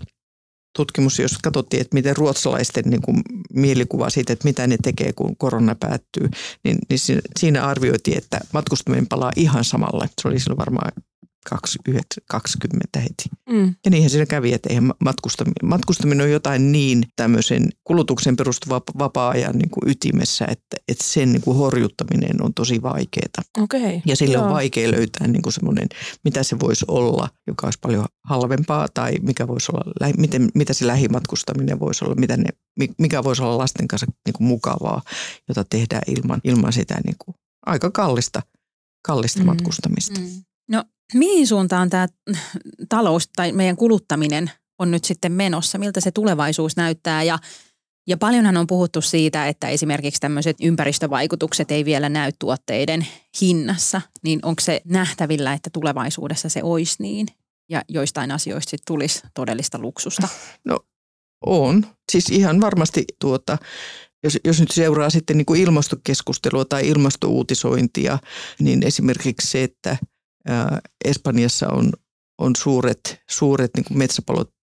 tutkimus, 0.75 1.19
jos 1.19 1.37
katsottiin, 1.43 1.81
että 1.81 1.93
miten 1.93 2.17
ruotsalaisten 2.17 2.83
niin 2.85 3.01
kuin 3.01 3.21
mielikuva 3.53 4.09
siitä, 4.09 4.33
että 4.33 4.47
mitä 4.47 4.67
ne 4.67 4.77
tekee, 4.83 5.13
kun 5.13 5.37
korona 5.37 5.75
päättyy, 5.75 6.29
niin, 6.63 6.77
niin 6.89 6.99
siinä 7.39 7.65
arvioitiin, 7.65 8.17
että 8.17 8.39
matkustaminen 8.53 9.07
palaa 9.07 9.31
ihan 9.35 9.63
samalle. 9.63 10.09
Se 10.21 10.27
oli 10.27 10.39
silloin 10.39 10.57
varmaan 10.57 10.91
20 12.27 12.99
heti. 12.99 13.29
Mm. 13.49 13.75
Ja 13.85 13.91
niinhän 13.91 14.09
siinä 14.09 14.25
kävi, 14.25 14.53
että 14.53 14.69
eihän 14.69 14.91
matkustaminen, 14.99 15.69
matkustaminen 15.69 16.25
on 16.25 16.31
jotain 16.31 16.71
niin 16.71 17.03
tämmöisen 17.15 17.69
kulutuksen 17.83 18.35
perustuva 18.35 18.81
vapaa-ajan 18.99 19.55
niin 19.55 19.69
kuin 19.69 19.91
ytimessä, 19.91 20.45
että, 20.45 20.77
että 20.87 21.03
sen 21.03 21.31
niin 21.31 21.41
kuin 21.41 21.57
horjuttaminen 21.57 22.41
on 22.41 22.53
tosi 22.53 22.81
vaikeaa. 22.81 23.43
Okay. 23.61 24.01
Ja 24.05 24.15
sille 24.15 24.33
Joo. 24.33 24.45
on 24.45 24.53
vaikea 24.53 24.91
löytää 24.91 25.27
niin 25.27 25.41
kuin 25.41 25.53
semmoinen, 25.53 25.87
mitä 26.23 26.43
se 26.43 26.59
voisi 26.59 26.85
olla, 26.87 27.29
joka 27.47 27.67
olisi 27.67 27.79
paljon 27.81 28.05
halvempaa 28.23 28.87
tai 28.93 29.13
mikä 29.21 29.47
voisi 29.47 29.71
olla, 29.73 30.13
miten, 30.17 30.49
mitä 30.55 30.73
se 30.73 30.87
lähimatkustaminen 30.87 31.79
voisi 31.79 32.05
olla, 32.05 32.15
mitä 32.15 32.37
ne, 32.37 32.49
mikä 32.97 33.23
voisi 33.23 33.43
olla 33.43 33.57
lasten 33.57 33.87
kanssa 33.87 34.07
niin 34.25 34.33
kuin 34.33 34.47
mukavaa, 34.47 35.01
jota 35.47 35.63
tehdään 35.63 36.01
ilman, 36.07 36.41
ilman 36.43 36.73
sitä 36.73 36.97
niin 37.05 37.15
kuin 37.19 37.35
aika 37.65 37.91
kallista, 37.91 38.41
kallista 39.07 39.39
mm. 39.39 39.45
matkustamista. 39.45 40.19
Mm. 40.19 40.43
No 40.69 40.83
mihin 41.13 41.47
suuntaan 41.47 41.89
tämä 41.89 42.07
talous 42.89 43.29
tai 43.35 43.51
meidän 43.51 43.75
kuluttaminen 43.75 44.51
on 44.79 44.91
nyt 44.91 45.03
sitten 45.03 45.31
menossa? 45.31 45.77
Miltä 45.77 45.99
se 45.99 46.11
tulevaisuus 46.11 46.75
näyttää 46.75 47.23
ja 47.23 47.39
ja 48.07 48.17
paljonhan 48.17 48.57
on 48.57 48.67
puhuttu 48.67 49.01
siitä, 49.01 49.47
että 49.47 49.69
esimerkiksi 49.69 50.21
tämmöiset 50.21 50.57
ympäristövaikutukset 50.61 51.71
ei 51.71 51.85
vielä 51.85 52.09
näy 52.09 52.31
tuotteiden 52.39 53.07
hinnassa. 53.41 54.01
Niin 54.23 54.39
onko 54.43 54.59
se 54.61 54.81
nähtävillä, 54.83 55.53
että 55.53 55.69
tulevaisuudessa 55.69 56.49
se 56.49 56.63
olisi 56.63 56.95
niin? 56.99 57.27
Ja 57.69 57.81
joistain 57.89 58.31
asioista 58.31 58.69
sitten 58.69 58.85
tulisi 58.87 59.21
todellista 59.33 59.79
luksusta? 59.79 60.27
No 60.65 60.79
on. 61.45 61.85
Siis 62.11 62.29
ihan 62.29 62.61
varmasti 62.61 63.05
tuota, 63.19 63.57
jos, 64.23 64.37
jos 64.45 64.59
nyt 64.59 64.71
seuraa 64.71 65.09
sitten 65.09 65.37
niin 65.37 65.45
kuin 65.45 65.61
ilmastokeskustelua 65.61 66.65
tai 66.65 66.87
ilmastouutisointia, 66.87 68.19
niin 68.59 68.85
esimerkiksi 68.85 69.47
se, 69.47 69.63
että– 69.63 69.97
Espanjassa 71.05 71.67
on, 71.69 71.91
on 72.37 72.55
suuret, 72.55 73.21
suuret 73.29 73.71
niin 73.75 73.85
kuin 73.85 73.97
metsäpalot 73.97 74.55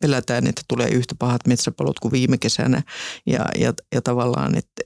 pelätään, 0.00 0.46
että 0.46 0.62
tulee 0.68 0.88
yhtä 0.88 1.14
pahat 1.18 1.46
metsäpalot 1.46 1.98
kuin 1.98 2.12
viime 2.12 2.38
kesänä. 2.38 2.82
Ja, 3.26 3.46
ja, 3.58 3.74
ja 3.94 4.02
tavallaan, 4.02 4.58
että 4.58 4.82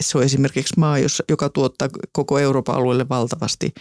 se 0.00 0.18
on 0.18 0.24
esimerkiksi 0.24 0.74
maa, 0.76 0.96
joka 1.28 1.48
tuottaa 1.48 1.88
koko 2.12 2.38
Euroopan 2.38 2.74
alueelle 2.74 3.08
valtavasti 3.08 3.72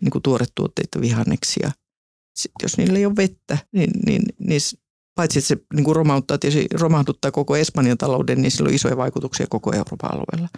niin 0.00 0.10
kuin 0.10 0.22
tuoretuotteita 0.22 1.00
vihanneksia. 1.00 1.72
Sitten 2.36 2.64
jos 2.64 2.76
niillä 2.76 2.98
ei 2.98 3.06
ole 3.06 3.16
vettä, 3.16 3.58
niin, 3.72 3.90
niin, 4.06 4.22
niin 4.38 4.60
paitsi 5.14 5.38
että 5.38 5.48
se 5.48 5.56
niin 5.74 5.84
kuin 5.84 5.96
romauttaa, 5.96 6.38
tietysti 6.38 6.66
romahduttaa 6.74 7.30
koko 7.30 7.56
Espanjan 7.56 7.98
talouden, 7.98 8.42
niin 8.42 8.50
sillä 8.50 8.68
on 8.68 8.74
isoja 8.74 8.96
vaikutuksia 8.96 9.46
koko 9.50 9.72
Euroopan 9.72 10.14
alueella. 10.14 10.48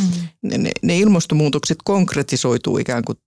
Mm. 0.00 0.28
Ne, 0.42 0.58
ne, 0.58 0.70
ne 0.82 0.98
ilmastonmuutokset 0.98 1.78
konkretisoituu 1.84 2.78
ikään 2.78 3.04
kuin 3.04 3.18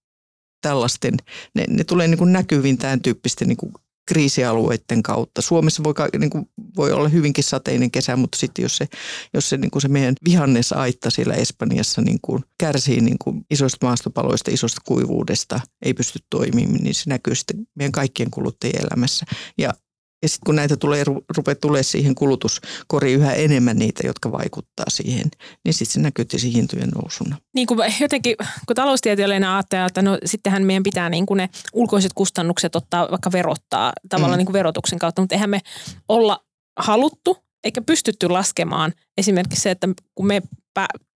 tällaisten, 0.62 1.14
ne, 1.56 1.66
ne 1.70 1.84
tulee 1.84 2.08
niin 2.08 2.18
kuin 2.18 2.34
näkyviin 2.34 2.78
tämän 2.78 3.02
tyyppisten 3.02 3.48
niin 3.48 3.58
kuin 3.58 3.74
kriisialueiden 4.10 5.04
kautta. 5.04 5.42
Suomessa 5.42 5.84
voi, 5.84 5.94
niin 6.20 6.30
kuin, 6.30 6.50
voi 6.76 6.92
olla 6.92 7.10
hyvinkin 7.10 7.44
sateinen 7.44 7.92
kesä, 7.92 8.16
mutta 8.16 8.38
sitten 8.38 8.64
jos 8.64 8.78
se, 8.78 8.88
jos 9.34 9.50
se, 9.50 9.58
niin 9.58 9.72
kuin 9.72 9.82
se 9.82 9.88
meidän 9.88 10.16
vihannesaitta 10.26 11.10
siellä 11.10 11.34
Espanjassa 11.34 12.02
niin 12.02 12.20
kuin 12.22 12.44
kärsii 12.58 13.02
niin 13.02 13.18
kuin 13.24 13.46
isoista 13.52 13.86
maastopaloista, 13.86 14.52
isosta 14.52 14.82
kuivuudesta, 14.86 15.60
ei 15.86 15.94
pysty 15.94 16.20
toimimaan, 16.30 16.74
niin 16.74 16.96
se 16.96 17.04
näkyy 17.08 17.36
sitten 17.36 17.68
meidän 17.76 17.92
kaikkien 17.92 18.32
kuluttajien 18.32 18.82
elämässä. 18.82 19.26
Ja 19.58 19.74
ja 20.22 20.30
sitten 20.30 20.46
kun 20.46 20.56
näitä 20.56 20.78
tulee, 20.78 21.04
rupeaa 21.38 21.56
tulee 21.56 21.84
siihen 21.84 22.16
kulutuskoriin 22.16 23.20
yhä 23.20 23.34
enemmän 23.34 23.78
niitä, 23.78 24.08
jotka 24.08 24.32
vaikuttaa 24.32 24.86
siihen, 24.90 25.32
niin 25.66 25.74
sitten 25.74 25.94
se 25.94 26.00
näkyy 26.00 26.26
tietysti 26.26 26.54
hintojen 26.54 26.90
nousuna. 26.90 27.38
Niin 27.56 27.68
kuin 27.68 27.80
jotenkin, 28.00 28.36
kun 28.68 28.76
taloustieteilijänä 28.76 29.56
ajattelee, 29.56 29.86
että 29.86 30.02
no 30.02 30.18
sittenhän 30.26 30.64
meidän 30.64 30.84
pitää 30.84 31.10
niin 31.10 31.26
kuin 31.26 31.38
ne 31.38 31.50
ulkoiset 31.74 32.14
kustannukset 32.16 32.76
ottaa 32.76 33.08
vaikka 33.12 33.32
verottaa 33.32 33.94
tavallaan 34.10 34.36
mm. 34.36 34.38
niin 34.38 34.46
kuin 34.46 34.54
verotuksen 34.54 35.00
kautta, 35.00 35.22
mutta 35.22 35.36
eihän 35.36 35.50
me 35.50 35.62
olla 36.08 36.46
haluttu 36.80 37.38
eikä 37.64 37.82
pystytty 37.82 38.30
laskemaan 38.30 38.94
esimerkiksi 39.18 39.62
se, 39.62 39.72
että 39.72 39.88
kun 40.16 40.28
me 40.28 40.42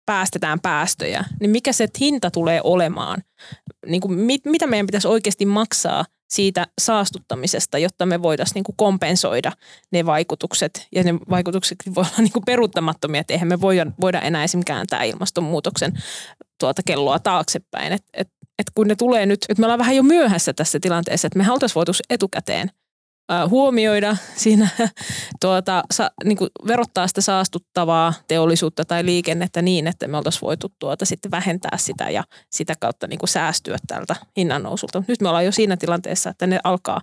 päästetään 0.06 0.60
päästöjä, 0.60 1.24
niin 1.40 1.50
mikä 1.50 1.72
se 1.72 1.88
hinta 2.00 2.30
tulee 2.30 2.60
olemaan? 2.64 3.22
Niin 3.86 4.00
kuin 4.00 4.14
mit, 4.14 4.44
mitä 4.44 4.66
meidän 4.66 4.86
pitäisi 4.86 5.08
oikeasti 5.08 5.46
maksaa 5.46 6.04
siitä 6.32 6.66
saastuttamisesta, 6.80 7.78
jotta 7.78 8.06
me 8.06 8.22
voitaisiin 8.22 8.54
niin 8.54 8.64
kuin 8.64 8.76
kompensoida 8.76 9.52
ne 9.90 10.06
vaikutukset. 10.06 10.88
Ja 10.92 11.02
ne 11.02 11.14
vaikutukset 11.30 11.78
voi 11.94 12.04
olla 12.04 12.18
niin 12.18 12.32
kuin 12.32 12.44
peruuttamattomia, 12.46 13.20
että 13.20 13.34
eihän 13.34 13.48
me 13.48 13.60
voida, 13.60 13.86
voida 14.00 14.20
enää 14.20 14.44
esimerkiksi 14.44 14.72
kääntää 14.72 15.02
ilmastonmuutoksen 15.02 15.92
tuota 16.60 16.82
kelloa 16.86 17.18
taaksepäin. 17.18 17.92
Et, 17.92 18.04
et, 18.14 18.28
et 18.58 18.66
kun 18.74 18.88
ne 18.88 18.94
tulee 18.94 19.26
nyt, 19.26 19.40
että 19.48 19.60
me 19.60 19.66
ollaan 19.66 19.78
vähän 19.78 19.96
jo 19.96 20.02
myöhässä 20.02 20.52
tässä 20.52 20.80
tilanteessa, 20.80 21.26
että 21.26 21.38
me 21.38 21.50
oltaisiin 21.50 21.74
voitu 21.74 21.92
etukäteen– 22.10 22.70
huomioida 23.48 24.16
siinä, 24.36 24.68
tuota, 25.40 25.84
sa, 25.90 26.10
niin 26.24 26.38
kuin 26.38 26.50
verottaa 26.66 27.06
sitä 27.06 27.20
saastuttavaa 27.20 28.14
teollisuutta 28.28 28.84
tai 28.84 29.04
liikennettä 29.04 29.62
niin, 29.62 29.86
että 29.86 30.08
me 30.08 30.16
oltaisiin 30.16 30.40
voitu 30.40 30.72
tuota 30.78 31.04
sitten 31.04 31.30
vähentää 31.30 31.76
sitä 31.76 32.10
ja 32.10 32.24
sitä 32.50 32.74
kautta 32.80 33.06
niin 33.06 33.18
kuin 33.18 33.28
säästyä 33.28 33.76
tältä 33.86 34.16
hinnannousulta. 34.36 35.02
Nyt 35.08 35.20
me 35.20 35.28
ollaan 35.28 35.44
jo 35.44 35.52
siinä 35.52 35.76
tilanteessa, 35.76 36.30
että 36.30 36.46
ne 36.46 36.60
alkaa 36.64 37.00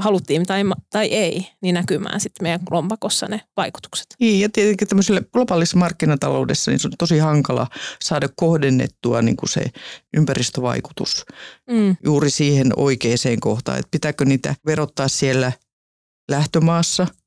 haluttiin 0.00 0.46
tai, 0.46 0.62
tai 0.90 1.06
ei, 1.06 1.46
niin 1.62 1.74
näkymään 1.74 2.20
sitten 2.20 2.44
meidän 2.44 2.60
lompakossa 2.70 3.26
ne 3.26 3.40
vaikutukset. 3.56 4.06
Niin, 4.20 4.40
ja 4.40 4.48
tietenkin 4.48 4.88
tämmöisellä 4.88 5.22
globaalissa 5.32 5.76
markkinataloudessa 5.76 6.70
niin 6.70 6.78
se 6.78 6.88
on 6.88 6.92
tosi 6.98 7.18
hankala 7.18 7.66
saada 8.02 8.28
kohdennettua 8.36 9.22
niin 9.22 9.36
kuin 9.36 9.50
se 9.50 9.64
ympäristövaikutus 10.16 11.24
mm. 11.70 11.96
juuri 12.04 12.30
siihen 12.30 12.72
oikeaan 12.76 13.10
kohtaan, 13.40 13.78
että 13.78 13.88
pitääkö 13.90 14.24
niitä 14.24 14.54
verottaa 14.66 15.08
siellä 15.08 15.52
lähtömaassa– 16.30 17.06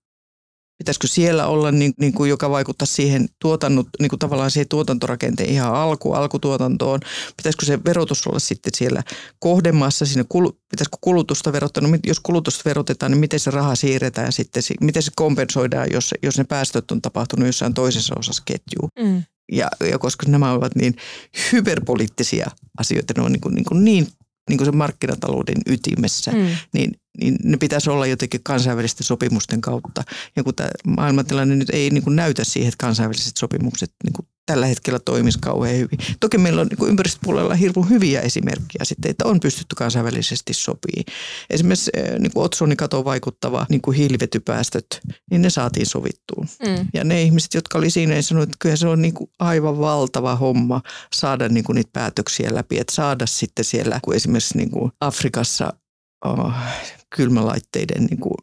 Pitäisikö 0.78 1.08
siellä 1.08 1.48
olla, 1.48 1.72
niin, 1.72 1.94
niin 2.00 2.14
kuin, 2.14 2.30
joka 2.30 2.50
vaikuttaa 2.50 2.86
siihen 2.86 3.28
tuotannut, 3.42 3.88
niin 4.00 4.10
kuin 4.10 4.20
tavallaan 4.20 4.52
siihen 4.52 4.68
tuotantorakenteen 4.68 5.50
ihan 5.50 5.74
alku, 5.74 6.14
alkutuotantoon? 6.14 7.00
Pitäisikö 7.38 7.66
se 7.66 7.80
verotus 7.86 8.28
olla 8.28 8.40
sitten 8.40 8.72
siellä 8.76 9.04
kohdemaassa, 9.40 10.06
siinä 10.06 10.24
kul, 10.30 10.50
pitäisikö 10.70 10.98
kulutusta 11.02 11.54
verottaa? 11.54 11.88
No, 11.88 11.98
jos 12.06 12.20
kulutusta 12.20 12.62
verotetaan, 12.66 13.12
niin 13.12 13.20
miten 13.20 13.40
se 13.40 13.52
raha 13.52 13.76
siirretään 13.76 14.32
sitten, 14.32 14.64
miten 14.82 15.04
se 15.04 15.12
kompensoidaan, 15.16 15.92
jos, 15.92 16.14
jos 16.24 16.38
ne 16.38 16.44
päästöt 16.44 16.92
on 16.92 17.02
tapahtunut 17.02 17.46
jossain 17.46 17.74
toisessa 17.74 18.16
osassa 18.20 18.44
ketjua? 18.46 18.90
Mm. 19.00 19.24
Ja, 19.52 19.68
ja 19.90 20.00
koska 20.00 20.26
nämä 20.30 20.52
ovat 20.52 20.76
niin 20.76 20.96
hyperpoliittisia 21.52 22.52
asioita, 22.80 23.14
ne 23.18 23.24
on 23.24 23.32
niin, 23.32 23.42
kuin, 23.42 23.56
niin, 23.56 23.66
kuin 23.66 23.84
niin 23.84 24.08
niin 24.50 24.58
kuin 24.58 24.66
se 24.66 24.72
markkinatalouden 24.72 25.58
ytimessä, 25.66 26.32
mm. 26.32 26.48
niin, 26.74 26.92
niin 27.22 27.36
ne 27.44 27.58
pitäisi 27.58 27.90
olla 27.90 28.08
jotenkin 28.08 28.44
kansainvälisten 28.44 29.04
sopimusten 29.04 29.62
kautta. 29.62 30.04
Ja 30.36 30.44
kun 30.44 30.56
tämä 30.56 30.70
maailmantilanne 30.88 31.56
nyt 31.56 31.70
ei 31.70 31.90
niin 31.90 32.04
kuin 32.04 32.16
näytä 32.16 32.44
siihen, 32.44 32.68
että 32.68 32.86
kansainväliset 32.86 33.38
sopimukset 33.38 33.92
niin 34.04 34.14
kuin 34.14 34.28
tällä 34.46 34.66
hetkellä 34.66 35.00
toimisi 35.00 35.40
kauhean 35.42 35.78
hyvin. 35.78 36.00
Toki 36.20 36.38
meillä 36.38 36.62
on 36.62 36.68
niin 36.68 36.90
ympäristöpuolella 36.90 37.56
hirveän 37.56 37.90
hyviä 37.90 38.22
esimerkkejä 38.22 38.84
sitten, 38.84 39.12
että 39.12 39.26
on 39.26 39.40
pystytty 39.40 39.76
kansainvälisesti 39.76 40.54
sopii. 40.54 41.04
Esimerkiksi 41.50 41.92
eh, 41.94 42.20
niin 42.20 42.32
kuin 42.34 42.46
otsonikatoon 42.46 43.06
vaikuttava 43.06 43.66
niin 43.70 43.82
kuin 43.82 43.98
hiilivetypäästöt, 43.98 44.86
niin 45.32 45.42
ne 45.42 45.50
saatiin 45.50 45.86
sovittua. 45.86 46.46
Mm. 46.68 46.88
Ja 46.94 47.04
ne 47.04 47.22
ihmiset, 47.22 47.54
jotka 47.54 47.78
oli 47.78 47.90
siinä, 47.90 48.14
niin 48.14 48.24
sanoivat, 48.24 48.50
että 48.50 48.58
kyllä 48.60 48.76
se 48.76 48.88
on 48.88 49.02
niin 49.02 49.14
kuin 49.14 49.30
aivan 49.40 49.80
valtava 49.80 50.36
homma 50.36 50.82
saada 51.14 51.50
niin 51.50 51.64
kuin 51.64 51.76
niitä 51.76 51.90
päätöksiä 51.94 52.56
läpi. 52.56 52.80
Että 52.80 52.96
saada 52.96 53.26
sitten 53.26 53.66
siellä, 53.66 54.00
kun 54.02 54.16
esimerkiksi 54.16 54.58
niin 54.58 54.72
kuin 54.72 54.92
Afrikassa 55.02 55.74
oh, 56.26 56.54
kylmälaitteiden 57.16 58.06
niin 58.06 58.20
kuin 58.20 58.38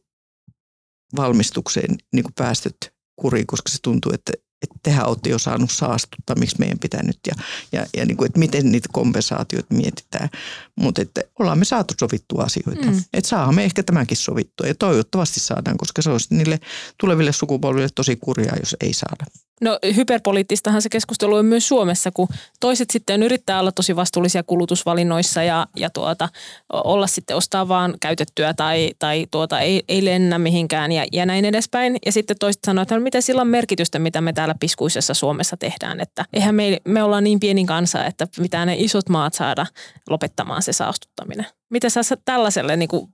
valmistukseen 1.17 1.97
niin 2.13 2.23
kuin 2.23 2.35
päästöt 2.35 2.77
kuriin, 3.17 3.47
koska 3.47 3.71
se 3.71 3.79
tuntuu, 3.83 4.13
että 4.15 4.33
että 4.63 4.79
tehän 4.83 5.09
olette 5.09 5.31
jo 5.31 5.39
saanut 5.39 5.71
saastuttaa, 5.71 6.37
miksi 6.37 6.57
meidän 6.59 6.79
pitää 6.79 7.03
nyt 7.03 7.19
ja, 7.27 7.35
ja, 7.73 7.87
ja 7.97 8.07
niin 8.07 8.17
kuin, 8.17 8.27
että 8.27 8.39
miten 8.39 8.73
niitä 8.73 8.89
kompensaatioita 8.93 9.75
mietitään. 9.75 10.29
Mutta 10.77 11.03
että 11.03 11.21
ollaan 11.39 11.59
me 11.59 11.65
saatu 11.65 11.95
sovittua 12.01 12.43
asioita. 12.43 12.87
Mm. 12.87 13.03
Että 13.13 13.29
saadaan 13.29 13.55
me 13.55 13.65
ehkä 13.65 13.83
tämänkin 13.83 14.17
sovittua 14.17 14.67
ja 14.67 14.75
toivottavasti 14.75 15.41
saadaan, 15.41 15.77
koska 15.77 16.03
se 16.03 16.11
olisi 16.11 16.35
niille 16.35 16.61
tuleville 17.01 17.33
sukupolville 17.33 17.89
tosi 17.95 18.17
kurjaa, 18.17 18.57
jos 18.57 18.77
ei 18.81 18.93
saada. 18.93 19.25
No 19.61 19.79
hyperpoliittistahan 19.97 20.83
se 20.83 20.89
keskustelu 20.89 21.35
on 21.35 21.47
myös 21.47 21.69
Suomessa, 21.69 22.11
kun 22.15 22.29
toiset 22.61 22.91
sitten 22.91 23.23
yrittää 23.23 23.61
olla 23.61 23.73
tosi 23.73 23.97
vastuullisia 23.97 24.43
kulutusvalinnoissa 24.43 25.43
ja, 25.43 25.67
ja 25.77 25.91
tuota, 25.91 26.29
olla 26.73 27.07
sitten 27.07 27.37
ostaa 27.37 27.69
vaan 27.69 27.95
käytettyä 28.01 28.55
tai, 28.55 28.91
tai 28.99 29.27
tuota, 29.31 29.61
ei, 29.61 29.83
ei 29.89 30.05
lennä 30.05 30.39
mihinkään 30.39 30.93
ja, 30.93 31.07
ja 31.13 31.27
näin 31.27 31.45
edespäin. 31.45 31.97
Ja 32.07 32.13
sitten 32.13 32.37
toiset 32.39 32.63
sanoo, 32.67 32.83
että 32.83 32.95
no, 32.95 33.01
mitä 33.01 33.21
sillä 33.21 33.41
on 33.41 33.49
merkitystä, 33.49 33.99
mitä 33.99 34.21
me 34.21 34.33
täällä 34.33 34.55
piskuisessa 34.61 35.15
Suomessa 35.15 35.57
tehdään. 35.57 36.01
Että 36.01 36.25
eihän 36.33 36.55
me, 36.55 36.79
me 36.85 37.03
ollaan 37.03 37.25
niin 37.25 37.41
pieni 37.41 37.65
kansa, 37.65 38.07
että 38.07 38.27
pitää 38.43 38.67
ne 38.67 38.75
isot 38.79 39.09
maat 39.09 39.35
saada 39.35 39.67
lopettamaan 40.11 40.63
se 40.63 40.73
saastuttaminen. 40.73 41.47
Mitä 41.71 41.89
sä 41.89 42.17
tällaiselle, 42.25 42.77
niin 42.77 42.89
kuin 42.89 43.09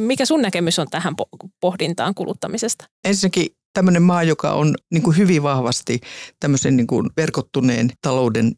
mikä 0.00 0.26
sun 0.26 0.42
näkemys 0.42 0.78
on 0.78 0.86
tähän 0.90 1.14
pohdintaan 1.60 2.14
kuluttamisesta? 2.14 2.84
Ensinnäkin 3.04 3.57
tämmöinen 3.78 4.02
maa, 4.02 4.22
joka 4.22 4.52
on 4.52 4.74
niin 4.92 5.02
kuin 5.02 5.16
hyvin 5.16 5.42
vahvasti 5.42 6.00
tämmöisen 6.40 6.76
niin 6.76 6.86
kuin 6.86 7.10
verkottuneen 7.16 7.90
talouden 8.02 8.52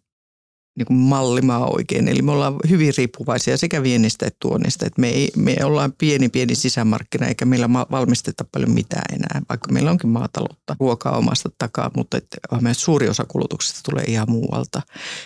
niin 0.79 0.87
kuin 0.87 0.97
mallimaa 0.97 1.67
oikein. 1.67 2.09
Eli 2.09 2.23
me 2.23 2.33
ollaan 2.33 2.57
hyvin 2.69 2.93
riippuvaisia 2.99 3.57
sekä 3.57 3.83
viennistä 3.83 4.27
että 4.27 4.37
tuonnista. 4.41 4.87
Että 4.87 5.01
me, 5.01 5.09
ei, 5.09 5.31
me 5.37 5.57
ollaan 5.65 5.93
pieni 5.99 6.29
pieni 6.29 6.55
sisämarkkina 6.55 7.27
eikä 7.27 7.45
meillä 7.45 7.71
valmisteta 7.71 8.45
paljon 8.53 8.71
mitään 8.71 9.15
enää, 9.15 9.43
vaikka 9.49 9.73
meillä 9.73 9.91
onkin 9.91 10.11
maataloutta, 10.11 10.77
ruokaa 10.81 11.17
omasta 11.17 11.49
takaa, 11.59 11.91
mutta 11.97 12.17
että 12.17 12.39
suuri 12.73 13.09
osa 13.09 13.25
kulutuksesta 13.25 13.81
tulee 13.91 14.05
ihan 14.05 14.31
muualta. 14.31 14.83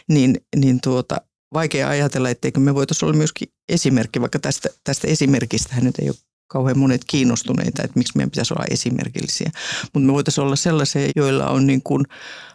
Niin, 0.09 0.41
niin 0.57 0.81
tuota, 0.81 1.17
vaikea 1.53 1.89
ajatella, 1.89 2.31
etteikö 2.31 2.61
me 2.61 2.75
voitaisiin 2.75 3.07
olla 3.07 3.19
myöskin 3.19 3.49
esimerkki, 3.69 4.21
vaikka 4.21 4.39
tästä, 4.39 4.69
tästä 4.85 5.09
esimerkistä 5.09 5.75
nyt 5.81 5.99
ei 5.99 6.09
ole 6.09 6.17
kauhean 6.55 6.79
monet 6.79 7.05
kiinnostuneita, 7.05 7.83
että 7.83 7.99
miksi 7.99 8.12
meidän 8.17 8.31
pitäisi 8.31 8.55
olla 8.55 8.64
esimerkillisiä. 8.71 9.51
Mutta 9.83 10.07
me 10.07 10.12
voitaisiin 10.12 10.45
olla 10.45 10.57
sellaisia, 10.57 11.09
joilla 11.17 11.49
on 11.49 11.67
niin 11.67 11.83
kuin, 11.83 12.05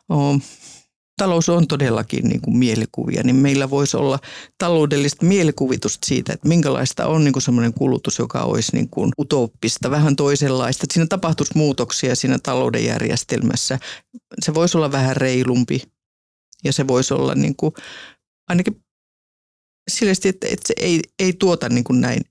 oh, 0.10 0.42
talous 1.18 1.50
on 1.50 1.68
todellakin 1.68 2.24
niin 2.30 2.42
kuin 2.42 2.58
mielikuvia, 2.58 3.24
niin 3.24 3.36
meillä 3.36 3.70
voisi 3.70 3.98
olla 3.98 4.20
taloudellista 4.58 5.26
mielikuvitusta 5.26 6.08
siitä, 6.08 6.34
että 6.34 6.48
minkälaista 6.48 7.08
on 7.08 7.24
niin 7.24 7.34
kuin 7.34 7.44
semmoinen 7.44 7.74
kulutus, 7.74 8.20
joka 8.20 8.44
olisi 8.44 8.76
niin 8.76 8.90
kuin 8.90 9.12
utooppista, 9.20 9.92
vähän 9.92 10.16
toisenlaista. 10.16 10.84
Että 10.84 10.94
siinä 10.94 11.08
tapahtuisi 11.08 11.58
muutoksia 11.58 12.16
siinä 12.16 12.40
talouden 12.44 12.86
järjestelmässä. 12.86 13.80
Se 14.46 14.54
voisi 14.54 14.78
olla 14.78 14.92
vähän 14.92 15.18
reilumpi 15.18 15.82
ja 16.64 16.74
se 16.74 16.88
voisi 16.88 17.14
olla 17.14 17.36
niin 17.36 17.56
kuin, 17.56 17.74
ainakin 18.50 18.84
sillä 19.90 20.12
että, 20.12 20.48
että 20.48 20.68
se 20.68 20.74
ei, 20.78 21.02
ei 21.20 21.34
tuota 21.34 21.70
niin 21.70 21.84
kuin 21.84 22.02
näin 22.02 22.22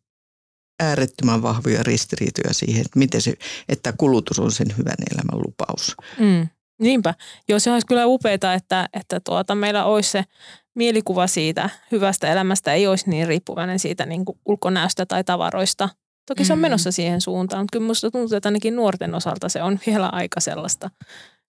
äärettömän 0.81 1.43
vahvoja 1.43 1.83
ristiriitoja 1.83 2.55
siihen, 2.55 2.81
että 2.81 2.99
miten 2.99 3.23
se, 3.23 3.35
että 3.69 3.93
kulutus 3.99 4.39
on 4.39 4.53
sen 4.53 4.67
hyvän 4.79 4.97
elämän 5.13 5.43
lupaus. 5.47 5.97
Mm, 6.19 6.49
niinpä. 6.81 7.15
Joo, 7.49 7.59
se 7.59 7.71
olisi 7.71 7.87
kyllä 7.87 8.07
upeaa, 8.07 8.55
että, 8.55 8.89
että 8.93 9.21
tuota, 9.21 9.55
meillä 9.55 9.85
olisi 9.85 10.11
se 10.11 10.25
mielikuva 10.75 11.27
siitä 11.27 11.71
hyvästä 11.93 12.33
elämästä, 12.33 12.73
ei 12.73 12.87
olisi 12.87 13.11
niin 13.11 13.29
riippuvainen 13.29 13.79
siitä 13.79 14.07
niin 14.07 14.25
kuin 14.25 14.39
ulkonäöstä 14.47 15.07
tai 15.07 15.25
tavaroista. 15.25 15.89
Toki 16.27 16.45
se 16.45 16.53
on 16.53 16.59
mm. 16.59 16.63
menossa 16.63 16.93
siihen 16.93 17.21
suuntaan, 17.21 17.63
mutta 17.63 17.73
kyllä 17.73 17.85
minusta 17.85 18.11
tuntuu, 18.11 18.37
että 18.37 18.49
ainakin 18.49 18.77
nuorten 18.77 19.15
osalta 19.15 19.49
se 19.49 19.63
on 19.63 19.79
vielä 19.87 20.09
aika 20.09 20.41
sellaista 20.41 20.91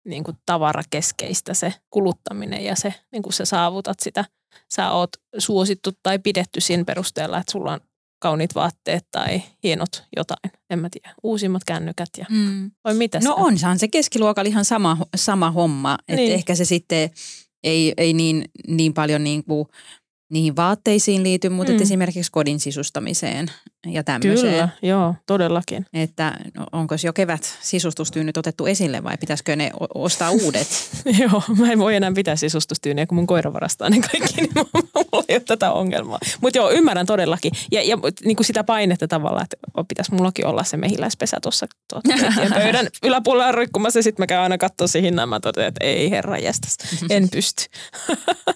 niin 0.07 0.23
kuin 0.23 0.37
tavarakeskeistä 0.45 1.53
se 1.53 1.73
kuluttaminen 1.89 2.63
ja 2.63 2.75
se, 2.75 2.93
niin 3.11 3.23
kuin 3.23 3.33
sä 3.33 3.45
saavutat 3.45 3.99
sitä. 3.99 4.25
Sä 4.73 4.91
oot 4.91 5.09
suosittu 5.37 5.89
tai 6.03 6.19
pidetty 6.19 6.61
siinä 6.61 6.85
perusteella, 6.85 7.37
että 7.37 7.51
sulla 7.51 7.73
on 7.73 7.79
kauniit 8.19 8.56
vaatteet 8.56 9.08
tai 9.12 9.41
hienot 9.63 10.03
jotain, 10.17 10.51
en 10.69 10.80
mä 10.80 10.89
tiedä, 10.89 11.13
uusimmat 11.23 11.63
kännykät 11.63 12.10
ja 12.17 12.25
mm. 12.30 12.71
vai 12.84 12.93
mitä 12.93 13.19
No 13.23 13.36
onhan 13.38 13.80
se 13.80 13.88
keskiluokalla 13.88 14.49
ihan 14.49 14.65
sama, 14.65 14.97
sama 15.15 15.51
homma, 15.51 15.97
että 16.08 16.15
niin. 16.15 16.34
ehkä 16.34 16.56
se 16.56 16.65
sitten 16.65 17.10
ei, 17.63 17.93
ei 17.97 18.13
niin, 18.13 18.45
niin 18.67 18.93
paljon 18.93 19.23
niin 19.23 19.43
kuin 19.43 19.67
niihin 20.32 20.56
vaatteisiin 20.56 21.23
liity, 21.23 21.49
mutta 21.49 21.73
mm. 21.73 21.82
esimerkiksi 21.82 22.32
kodin 22.32 22.60
sisustamiseen 22.60 23.51
ja 23.85 24.03
tämmöiseen. 24.03 24.53
Kyllä, 24.53 24.69
joo, 24.81 25.15
todellakin. 25.25 25.85
Että 25.93 26.33
onko 26.71 26.95
jo 27.03 27.13
kevät 27.13 27.57
sisustustyynyt 27.61 28.37
otettu 28.37 28.65
esille 28.65 29.03
vai 29.03 29.17
pitäisikö 29.17 29.55
ne 29.55 29.71
ostaa 29.93 30.31
uudet? 30.31 30.67
joo, 31.19 31.43
mä 31.57 31.71
en 31.71 31.79
voi 31.79 31.95
enää 31.95 32.11
pitää 32.15 32.35
sisustustyyniä, 32.35 33.05
kun 33.05 33.15
mun 33.15 33.27
koira 33.27 33.53
varastaa 33.53 33.89
ne 33.89 33.99
kaikki, 33.99 34.41
niin 34.41 34.51
mulla 34.55 35.25
ei 35.29 35.35
ole 35.35 35.39
tätä 35.39 35.71
ongelmaa. 35.71 36.19
Mutta 36.41 36.57
joo, 36.59 36.71
ymmärrän 36.71 37.05
todellakin. 37.05 37.51
Ja, 37.71 37.83
ja 37.83 37.97
niin 38.25 38.35
kuin 38.35 38.45
sitä 38.45 38.63
painetta 38.63 39.07
tavallaan, 39.07 39.43
että 39.43 39.57
pitäisi 39.87 40.13
mullakin 40.13 40.45
olla 40.45 40.63
se 40.63 40.77
mehiläispesä 40.77 41.37
tuossa 41.41 41.67
pöydän 42.53 42.87
yläpuolella 43.03 43.51
rikkumassa. 43.51 44.01
Sitten 44.01 44.23
mä 44.23 44.27
käyn 44.27 44.41
aina 44.41 44.57
katsoa 44.57 44.87
siihen 44.87 45.07
hinnan, 45.07 45.29
mä 45.29 45.39
totean, 45.39 45.67
että 45.67 45.85
ei 45.85 46.11
herra 46.11 46.37
jästäs, 46.37 46.77
en 47.09 47.29
pysty. 47.29 47.63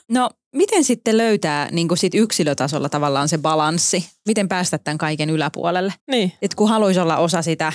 no 0.09 0.29
miten 0.55 0.83
sitten 0.83 1.17
löytää 1.17 1.69
niin 1.71 1.87
kuin 1.87 1.97
sit 1.97 2.15
yksilötasolla 2.15 2.89
tavallaan 2.89 3.29
se 3.29 3.37
balanssi? 3.37 4.05
Miten 4.27 4.47
päästä 4.47 4.77
tämän 4.77 4.97
kaiken 4.97 5.29
yläpuolelle? 5.29 5.93
Niin. 6.11 6.33
Et 6.41 6.55
kun 6.55 6.69
haluaisi 6.69 6.99
olla 6.99 7.17
osa 7.17 7.41
sitä 7.41 7.73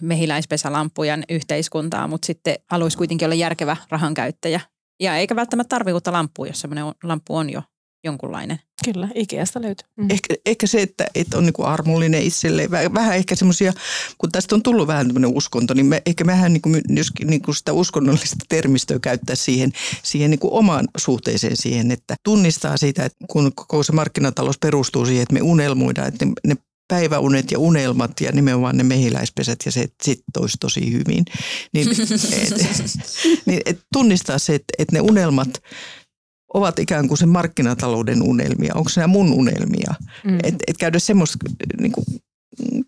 mehiläispesälampujan 0.00 1.24
yhteiskuntaa, 1.28 2.08
mutta 2.08 2.26
sitten 2.26 2.56
haluaisi 2.70 2.98
kuitenkin 2.98 3.26
olla 3.26 3.34
järkevä 3.34 3.76
rahankäyttäjä. 3.90 4.60
Ja 5.00 5.16
eikä 5.16 5.36
välttämättä 5.36 5.68
tarvitse 5.68 5.94
uutta 5.94 6.12
lamppua, 6.12 6.46
jos 6.46 6.60
semmoinen 6.60 6.84
lamppu 7.02 7.36
on 7.36 7.50
jo 7.50 7.62
jonkunlainen. 8.04 8.60
Kyllä, 8.84 9.08
Ikeasta 9.14 9.62
löytyy. 9.62 9.88
Mm. 9.96 10.10
Ehkä, 10.10 10.34
ehkä 10.46 10.66
se, 10.66 10.82
että, 10.82 11.06
että 11.14 11.38
on 11.38 11.44
niin 11.44 11.52
kuin 11.52 11.68
armollinen 11.68 12.22
itselleen. 12.22 12.70
Vähän 12.70 13.16
ehkä 13.16 13.34
semmoisia, 13.34 13.72
kun 14.18 14.32
tästä 14.32 14.54
on 14.54 14.62
tullut 14.62 14.86
vähän 14.86 15.06
tämmöinen 15.06 15.36
uskonto, 15.36 15.74
niin 15.74 15.86
me, 15.86 16.02
ehkä 16.06 16.26
vähän 16.26 16.52
niin 16.52 16.62
kuin, 16.62 16.80
jos 16.88 17.10
niin 17.24 17.42
kuin 17.42 17.54
sitä 17.54 17.72
uskonnollista 17.72 18.36
termistöä 18.48 18.98
käyttää 18.98 19.36
siihen, 19.36 19.72
siihen 20.02 20.30
niin 20.30 20.38
kuin 20.38 20.52
omaan 20.52 20.88
suhteeseen 20.98 21.56
siihen, 21.56 21.90
että 21.90 22.16
tunnistaa 22.24 22.76
sitä, 22.76 23.04
että 23.04 23.24
kun 23.30 23.52
koko 23.54 23.82
se 23.82 23.92
markkinatalous 23.92 24.58
perustuu 24.58 25.06
siihen, 25.06 25.22
että 25.22 25.34
me 25.34 25.42
unelmoidaan, 25.42 26.08
että 26.08 26.24
ne, 26.24 26.32
ne 26.46 26.56
päiväunet 26.88 27.50
ja 27.50 27.58
unelmat 27.58 28.20
ja 28.20 28.32
nimenomaan 28.32 28.76
ne 28.76 28.82
mehiläispesät 28.82 29.58
ja 29.66 29.72
se, 29.72 29.80
että 29.80 30.04
sit 30.04 30.20
toisi 30.32 30.56
tosi 30.60 30.92
hyvin. 30.92 31.24
Niin, 31.72 31.88
et, 31.90 31.98
niin 33.46 33.60
et 33.66 33.80
tunnistaa 33.92 34.38
se, 34.38 34.54
että, 34.54 34.72
että 34.78 34.96
ne 34.96 35.00
unelmat 35.00 35.62
ovat 36.54 36.78
ikään 36.78 37.08
kuin 37.08 37.18
se 37.18 37.26
markkinatalouden 37.26 38.22
unelmia. 38.22 38.74
Onko 38.74 38.90
nämä 38.96 39.06
mun 39.06 39.32
unelmia? 39.32 39.94
Mm. 40.24 40.38
Että 40.42 40.64
et 40.66 40.76
käydä 40.76 40.98
semmoista, 40.98 41.38
niin 41.80 41.92
kuin, 41.92 42.04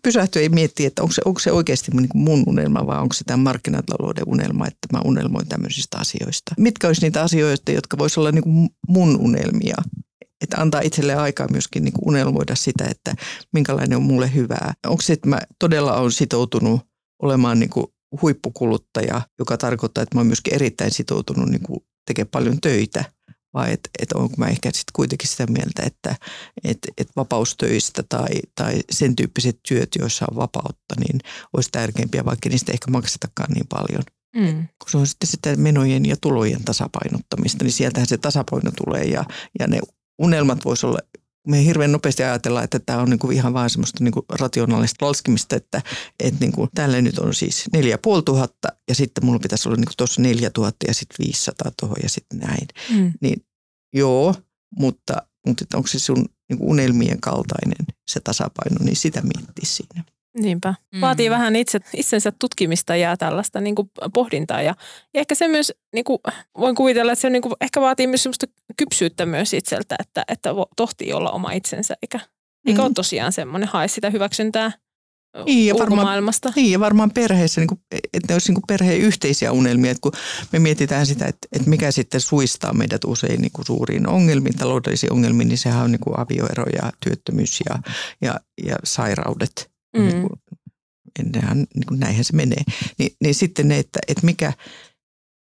pysähtyä 0.03 0.41
ja 0.41 0.49
miettiä, 0.49 0.87
että 0.87 1.01
onko 1.01 1.13
se, 1.13 1.21
onko 1.25 1.39
se 1.39 1.51
oikeasti 1.51 1.91
niin 1.91 2.09
kuin 2.09 2.21
mun 2.21 2.43
unelma 2.47 2.87
vai 2.87 3.01
onko 3.01 3.13
se 3.13 3.23
tämä 3.23 3.43
markkinatalouden 3.43 4.23
unelma, 4.27 4.67
että 4.67 4.87
mä 4.93 5.01
unelmoin 5.05 5.47
tämmöisistä 5.47 5.97
asioista. 5.97 6.55
Mitkä 6.57 6.87
olisi 6.87 7.01
niitä 7.01 7.21
asioita, 7.21 7.71
jotka 7.71 7.97
voisi 7.97 8.19
olla 8.19 8.31
niin 8.31 8.43
kuin 8.43 8.69
mun 8.87 9.17
unelmia? 9.19 9.75
Että 10.41 10.57
antaa 10.57 10.81
itselle 10.81 11.15
aikaa 11.15 11.47
myöskin 11.51 11.83
niin 11.83 11.93
kuin 11.93 12.07
unelmoida 12.07 12.55
sitä, 12.55 12.85
että 12.89 13.15
minkälainen 13.53 13.97
on 13.97 14.03
mulle 14.03 14.33
hyvää. 14.33 14.73
Onko 14.87 15.01
se, 15.01 15.13
että 15.13 15.29
mä 15.29 15.39
todella 15.59 15.97
olen 15.97 16.11
sitoutunut 16.11 16.81
olemaan 17.23 17.59
niin 17.59 17.69
kuin 17.69 17.87
huippukuluttaja, 18.21 19.21
joka 19.39 19.57
tarkoittaa, 19.57 20.01
että 20.01 20.15
mä 20.15 20.19
olen 20.19 20.27
myöskin 20.27 20.53
erittäin 20.53 20.91
sitoutunut 20.91 21.49
niin 21.49 21.63
kuin 21.63 21.79
tekemään 22.05 22.29
paljon 22.31 22.61
töitä– 22.61 23.05
vai 23.53 23.73
että 23.73 23.89
et 23.99 24.11
onko 24.11 24.35
mä 24.37 24.47
ehkä 24.47 24.69
sitten 24.69 24.91
kuitenkin 24.93 25.29
sitä 25.29 25.47
mieltä, 25.47 25.83
että 25.85 26.15
et, 26.63 26.77
et 26.97 27.09
vapaustöistä 27.15 28.03
tai, 28.09 28.27
tai 28.55 28.79
sen 28.91 29.15
tyyppiset 29.15 29.59
työt, 29.67 29.89
joissa 29.99 30.25
on 30.31 30.37
vapautta, 30.37 30.95
niin 30.99 31.19
olisi 31.53 31.69
tärkeimpiä, 31.71 32.25
vaikka 32.25 32.49
niistä 32.49 32.71
ehkä 32.71 32.91
maksetakaan 32.91 33.51
niin 33.53 33.67
paljon. 33.67 34.03
Mm. 34.35 34.67
Kun 34.67 34.89
se 34.91 34.97
on 34.97 35.07
sitten 35.07 35.27
sitä 35.27 35.55
menojen 35.55 36.05
ja 36.05 36.15
tulojen 36.21 36.63
tasapainottamista, 36.63 37.63
niin 37.63 37.71
sieltähän 37.71 38.07
se 38.07 38.17
tasapaino 38.17 38.71
tulee 38.85 39.03
ja, 39.03 39.25
ja 39.59 39.67
ne 39.67 39.79
unelmat 40.19 40.65
voisi 40.65 40.85
olla 40.85 40.99
me 41.47 41.65
hirveän 41.65 41.91
nopeasti 41.91 42.23
ajatellaan, 42.23 42.63
että 42.63 42.79
tämä 42.79 42.99
on 42.99 43.09
niinku 43.09 43.31
ihan 43.31 43.53
vaan 43.53 43.69
semmoista 43.69 44.03
niinku 44.03 44.25
rationaalista 44.39 45.05
laskemista, 45.05 45.55
että 45.55 45.81
et 46.19 46.39
niinku, 46.39 46.67
tällä 46.75 47.01
nyt 47.01 47.19
on 47.19 47.33
siis 47.33 47.65
neljä 47.73 47.97
tuhatta 48.25 48.67
ja 48.89 48.95
sitten 48.95 49.25
mulla 49.25 49.39
pitäisi 49.39 49.69
olla 49.69 49.75
niinku 49.75 49.93
tuossa 49.97 50.21
neljä 50.21 50.49
tuhatta 50.49 50.85
ja 50.87 50.93
sitten 50.93 51.25
500 51.25 51.71
tuohon 51.79 51.97
ja 52.03 52.09
sitten 52.09 52.39
näin. 52.39 52.67
Mm. 52.89 53.13
Niin 53.21 53.45
joo, 53.93 54.35
mutta, 54.79 55.21
mutta 55.47 55.77
onko 55.77 55.87
se 55.87 55.99
sun 55.99 56.25
niinku 56.49 56.69
unelmien 56.69 57.21
kaltainen 57.21 57.85
se 58.07 58.19
tasapaino, 58.19 58.77
niin 58.79 58.95
sitä 58.95 59.21
miettii 59.21 59.65
siinä. 59.65 60.03
Niinpä. 60.39 60.73
Mm. 60.93 61.01
Vaatii 61.01 61.29
vähän 61.29 61.55
itse, 61.55 61.79
itsensä 61.93 62.31
tutkimista 62.39 62.95
ja 62.95 63.17
tällaista 63.17 63.61
niin 63.61 63.75
kuin 63.75 63.91
pohdintaa. 64.13 64.61
Ja, 64.61 64.75
ja 65.13 65.19
ehkä 65.21 65.35
se 65.35 65.47
myös, 65.47 65.73
niin 65.93 66.03
kuin, 66.03 66.19
voin 66.57 66.75
kuvitella, 66.75 67.11
että 67.11 67.21
se 67.21 67.29
niin 67.29 67.41
kuin, 67.41 67.53
ehkä 67.61 67.81
vaatii 67.81 68.07
myös 68.07 68.23
sellaista 68.23 68.47
kypsyyttä 68.77 69.25
myös 69.25 69.53
itseltä, 69.53 69.95
että, 69.99 70.23
että 70.27 70.49
tohtii 70.75 71.13
olla 71.13 71.31
oma 71.31 71.51
itsensä, 71.51 71.95
eikä, 72.01 72.19
eikä 72.67 72.81
mm. 72.81 72.85
ole 72.85 72.93
tosiaan 72.93 73.31
semmoinen 73.31 73.69
hae 73.69 73.87
sitä 73.87 74.09
hyväksyntää 74.09 74.71
niin, 75.45 75.67
ja 75.67 75.75
varmaan, 75.79 76.23
niin, 76.55 76.71
ja 76.71 76.79
varmaan 76.79 77.11
perheessä, 77.11 77.61
niin 77.61 77.67
kuin, 77.67 77.79
että 77.91 78.27
ne 78.29 78.35
olisi 78.35 78.51
niin 78.51 78.61
perheen 78.67 79.01
yhteisiä 79.01 79.51
unelmia, 79.51 79.91
että 79.91 80.01
kun 80.01 80.11
me 80.51 80.59
mietitään 80.59 81.05
sitä, 81.05 81.25
että, 81.25 81.47
että 81.51 81.69
mikä 81.69 81.91
sitten 81.91 82.21
suistaa 82.21 82.73
meidät 82.73 83.03
usein 83.05 83.41
niin 83.41 83.51
kuin 83.51 83.65
suuriin 83.65 84.07
ongelmiin, 84.07 84.57
taloudellisiin 84.57 85.13
ongelmiin, 85.13 85.47
niin 85.47 85.57
sehän 85.57 85.83
on 85.83 85.91
niin 85.91 85.99
kuin 85.99 86.19
avioero 86.19 86.65
ja 86.75 86.91
työttömyys 87.03 87.61
ja, 87.69 87.79
ja, 88.21 88.39
ja 88.67 88.75
sairaudet. 88.83 89.70
Mm. 89.97 90.03
Niin 90.03 90.21
kuin, 90.21 90.41
ennenhän, 91.19 91.57
niin 91.57 91.85
kuin 91.87 91.99
näinhän 91.99 92.25
se 92.25 92.33
menee. 92.33 92.63
Ni, 92.99 93.15
niin 93.23 93.35
sitten 93.35 93.67
ne, 93.67 93.79
että, 93.79 93.99
että 94.07 94.25
mikä, 94.25 94.53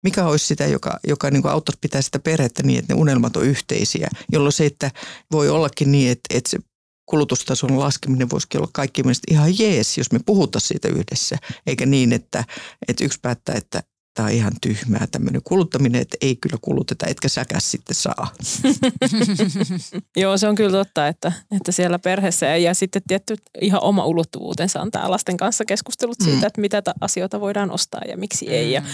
mikä 0.04 0.26
olisi 0.26 0.46
sitä, 0.46 0.68
joka, 0.68 1.00
joka 1.08 1.32
niin 1.32 1.42
kuin 1.42 1.52
auttaisi 1.52 1.80
pitää 1.82 2.02
sitä 2.02 2.20
perhettä 2.20 2.64
niin, 2.64 2.80
että 2.80 2.94
ne 2.94 3.00
unelmat 3.00 3.38
on 3.38 3.46
yhteisiä, 3.46 4.08
jolloin 4.32 4.54
se, 4.54 4.66
että 4.66 4.92
voi 5.32 5.50
ollakin 5.50 5.92
niin, 5.92 6.12
että, 6.12 6.38
että 6.38 6.50
se 6.50 6.60
kulutustason 7.06 7.80
laskeminen 7.80 8.30
voisikin 8.30 8.60
olla 8.60 8.70
kaikki 8.74 9.04
mielestä 9.04 9.32
ihan 9.32 9.60
jees, 9.60 9.98
jos 9.98 10.12
me 10.12 10.20
puhutaan 10.26 10.62
siitä 10.62 10.88
yhdessä, 10.88 11.38
eikä 11.66 11.86
niin, 11.86 12.14
että, 12.14 12.44
että 12.88 13.04
yksi 13.04 13.20
päättää, 13.22 13.56
että 13.56 13.84
tämä 14.14 14.28
on 14.28 14.34
ihan 14.34 14.52
tyhmää 14.62 15.08
tämmöinen 15.12 15.42
kuluttaminen, 15.44 16.02
että 16.02 16.18
ei 16.22 16.36
kyllä 16.36 16.58
kuluteta, 16.62 17.06
etkä 17.08 17.30
säkäs 17.30 17.72
sitten 17.72 17.96
saa. 17.96 18.34
Joo, 20.18 20.38
se 20.38 20.48
on 20.48 20.56
kyllä 20.56 20.72
totta, 20.72 21.08
että, 21.08 21.32
että 21.56 21.72
siellä 21.72 22.00
perheessä 22.00 22.46
ja, 22.46 22.58
ja 22.58 22.74
sitten 22.74 23.02
tietty 23.08 23.36
ihan 23.62 23.84
oma 23.84 24.06
ulottuvuutensa 24.06 24.82
on 24.82 24.92
tämä 24.92 25.12
lasten 25.12 25.38
kanssa 25.38 25.66
keskustelut 25.66 26.18
siitä, 26.24 26.40
mm. 26.40 26.48
että 26.48 26.62
mitä 26.62 26.82
ta- 26.82 26.94
asioita 27.02 27.40
voidaan 27.40 27.72
ostaa 27.72 28.02
ja 28.08 28.18
miksi 28.18 28.50
ei. 28.50 28.72
Ja, 28.72 28.82
mm. 28.82 28.88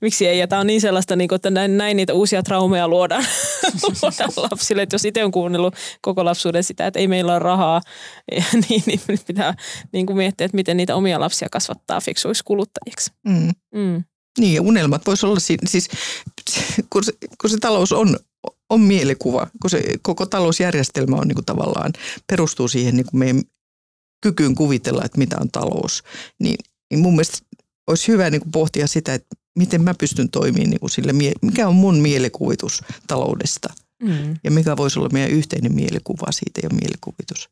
miksi 0.00 0.26
ei. 0.26 0.38
Ja 0.38 0.48
tämä 0.48 0.60
on 0.60 0.66
niin 0.66 0.80
sellaista, 0.80 1.16
niin 1.16 1.28
kuin, 1.28 1.36
että 1.36 1.50
näin, 1.50 1.76
näin 1.76 1.96
niitä 1.96 2.14
uusia 2.14 2.42
traumeja 2.42 2.88
luodaan, 2.88 3.24
luodaan 4.02 4.32
lapsille. 4.36 4.82
Että 4.82 4.94
jos 4.94 5.04
itse 5.04 5.24
on 5.24 5.30
kuunnellut 5.30 5.74
koko 6.00 6.24
lapsuuden 6.24 6.64
sitä, 6.64 6.86
että 6.86 7.00
ei 7.00 7.08
meillä 7.08 7.32
ole 7.32 7.38
rahaa, 7.38 7.80
niin, 8.68 8.82
niin 8.86 9.00
nyt 9.08 9.26
pitää 9.26 9.54
niin 9.92 10.06
kuin 10.06 10.16
miettiä, 10.16 10.44
että 10.44 10.56
miten 10.56 10.76
niitä 10.76 10.96
omia 10.96 11.20
lapsia 11.20 11.48
kasvattaa 11.50 12.00
fiksuiksi 12.00 12.44
kuluttajiksi. 12.44 13.10
Mm. 13.24 13.50
Mm. 13.74 14.04
Niin 14.38 14.54
ja 14.54 14.62
unelmat 14.62 15.06
voisi 15.06 15.26
olla 15.26 15.40
siinä, 15.40 15.68
siis 15.68 15.88
kun 16.90 17.04
se, 17.04 17.12
kun 17.40 17.50
se 17.50 17.58
talous 17.58 17.92
on, 17.92 18.18
on 18.70 18.80
mielikuva, 18.80 19.46
kun 19.62 19.70
se 19.70 19.82
koko 20.02 20.26
talousjärjestelmä 20.26 21.16
on 21.16 21.28
niin 21.28 21.34
kuin 21.34 21.44
tavallaan, 21.44 21.92
perustuu 22.26 22.68
siihen 22.68 22.96
niin 22.96 23.06
kuin 23.06 23.18
meidän 23.18 23.42
kykyyn 24.22 24.54
kuvitella, 24.54 25.04
että 25.04 25.18
mitä 25.18 25.36
on 25.40 25.50
talous, 25.50 26.02
niin, 26.40 26.56
niin 26.90 27.00
mun 27.00 27.12
mielestä 27.12 27.38
olisi 27.86 28.08
hyvä 28.08 28.30
niin 28.30 28.40
kuin 28.40 28.52
pohtia 28.52 28.86
sitä, 28.86 29.14
että 29.14 29.36
miten 29.58 29.82
mä 29.82 29.94
pystyn 29.94 30.30
toimimaan 30.30 30.70
niin 30.70 30.80
kuin 30.80 30.90
sille, 30.90 31.12
mikä 31.42 31.68
on 31.68 31.74
mun 31.74 31.98
mielikuvitus 31.98 32.82
taloudesta 33.06 33.74
mm. 34.02 34.36
ja 34.44 34.50
mikä 34.50 34.76
voisi 34.76 34.98
olla 34.98 35.08
meidän 35.08 35.30
yhteinen 35.30 35.74
mielikuva 35.74 36.32
siitä 36.32 36.60
ja 36.62 36.68
mielikuvitus. 36.70 37.48